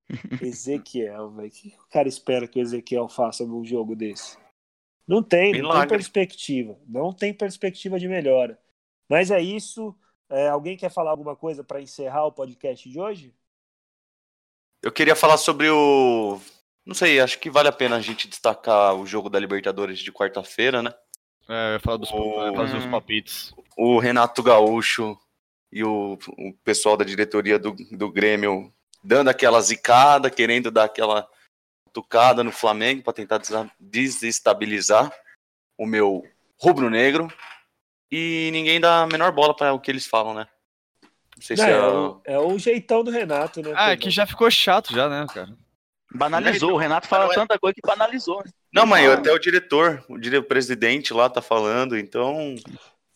[0.40, 1.48] Ezequiel, velho.
[1.48, 4.36] O que o cara espera que o Ezequiel faça num jogo desse?
[5.06, 5.88] Não tem, não tem Milagre.
[5.88, 6.78] perspectiva.
[6.86, 8.58] Não tem perspectiva de melhora.
[9.08, 9.94] Mas é isso.
[10.30, 13.34] É, alguém quer falar alguma coisa para encerrar o podcast de hoje?
[14.82, 16.40] Eu queria falar sobre o.
[16.84, 20.10] Não sei, acho que vale a pena a gente destacar o jogo da Libertadores de
[20.12, 20.92] quarta-feira, né?
[21.48, 23.54] É, eu ia falar dos, O- fazer os palpites.
[23.76, 25.18] O Renato Gaúcho
[25.72, 31.28] e o, o pessoal da diretoria do, do Grêmio dando aquela zicada, querendo dar aquela
[31.92, 33.40] tucada no Flamengo para tentar
[33.80, 35.12] desestabilizar
[35.78, 36.22] o meu
[36.60, 37.28] rubro-negro.
[38.10, 40.46] E ninguém dá a menor bola para o que eles falam, né?
[41.36, 43.72] Não sei Não, se é, é, o- o, é o jeitão do Renato, né?
[43.74, 45.56] Ah, é que já ficou chato já, né, cara?
[46.14, 46.72] Banalizou.
[46.74, 48.42] O Renato fala Não é- tanta coisa que banalizou.
[48.44, 48.50] né?
[48.72, 50.36] Não, mas até o diretor, o, dire...
[50.36, 52.54] o presidente lá tá falando, então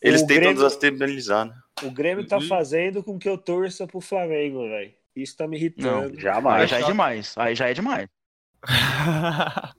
[0.01, 1.53] eles O tentam Grêmio- desestabilizar, né?
[1.83, 2.47] O Grêmio tá Uhum.
[2.47, 4.91] fazendo com que eu torça pro Flamengo, velho.
[5.15, 6.13] Isso tá me irritando.
[6.15, 6.69] Aí Jamais.
[6.69, 7.33] já é demais.
[7.37, 8.07] Aí já é demais.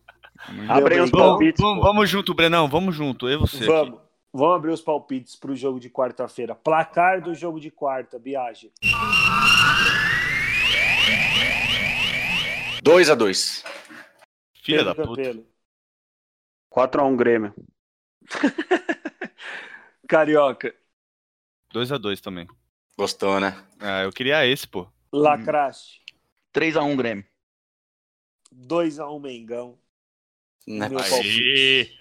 [0.69, 1.61] Abrem os vamos, palpites.
[1.63, 3.29] vamos, vamos junto, Brenão, vamos junto.
[3.29, 3.57] Eu e você.
[3.59, 3.67] aqui.
[3.67, 4.01] Vamos.
[4.33, 6.55] Vamos abrir os palpites pro jogo de quarta-feira.
[6.55, 8.71] Placar do jogo de quarta, Biage.
[12.83, 13.65] 2 a 2
[14.63, 15.09] Filha da puta.
[15.09, 15.47] Campelo.
[16.71, 17.55] 4x1 Grêmio.
[20.09, 20.75] Carioca.
[21.73, 22.49] 2x2 também.
[22.97, 23.63] Gostou, né?
[23.79, 24.89] Ah, eu queria esse, pô.
[25.13, 26.03] Lacraste.
[26.55, 27.25] 3x1 Grêmio.
[28.53, 29.79] 2x1 Mengão.
[30.67, 30.89] Né?
[30.89, 31.11] Meu Aí.
[31.11, 31.99] palpite.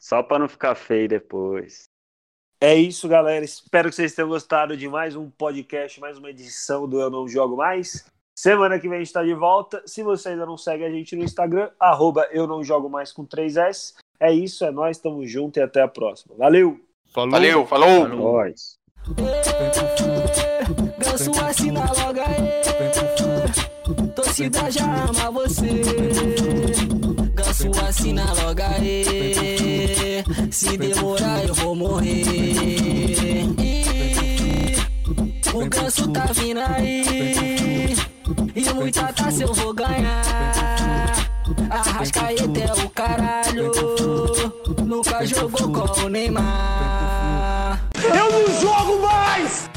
[0.00, 1.90] Só pra não ficar feio depois.
[2.58, 3.44] É isso, galera.
[3.44, 7.28] Espero que vocês tenham gostado de mais um podcast, mais uma edição do Eu Não
[7.28, 8.10] Jogo Mais.
[8.34, 9.82] Semana que vem a gente está de volta.
[9.86, 13.26] Se você ainda não segue a gente no Instagram, arroba Eu Não Jogo Mais com
[13.26, 13.94] 3S.
[14.20, 16.34] É isso, é nós, tamo junto e até a próxima.
[16.36, 16.78] Valeu!
[17.12, 17.30] Falou.
[17.30, 18.08] Valeu, falou!
[18.08, 18.78] Nós.
[20.98, 22.64] Ganso assina logo aí.
[24.14, 25.82] Torcida já ama você.
[27.34, 30.24] Ganso assina logo aí.
[30.50, 32.24] Se demorar eu vou morrer.
[33.58, 34.74] Ih,
[35.52, 37.94] O ganso tá vindo aí.
[38.56, 40.83] E muita taça eu vou ganhar.
[41.70, 43.72] Arrascaeta é o caralho.
[44.84, 47.80] Nunca jogou com o Neymar.
[48.02, 49.73] Eu não jogo mais!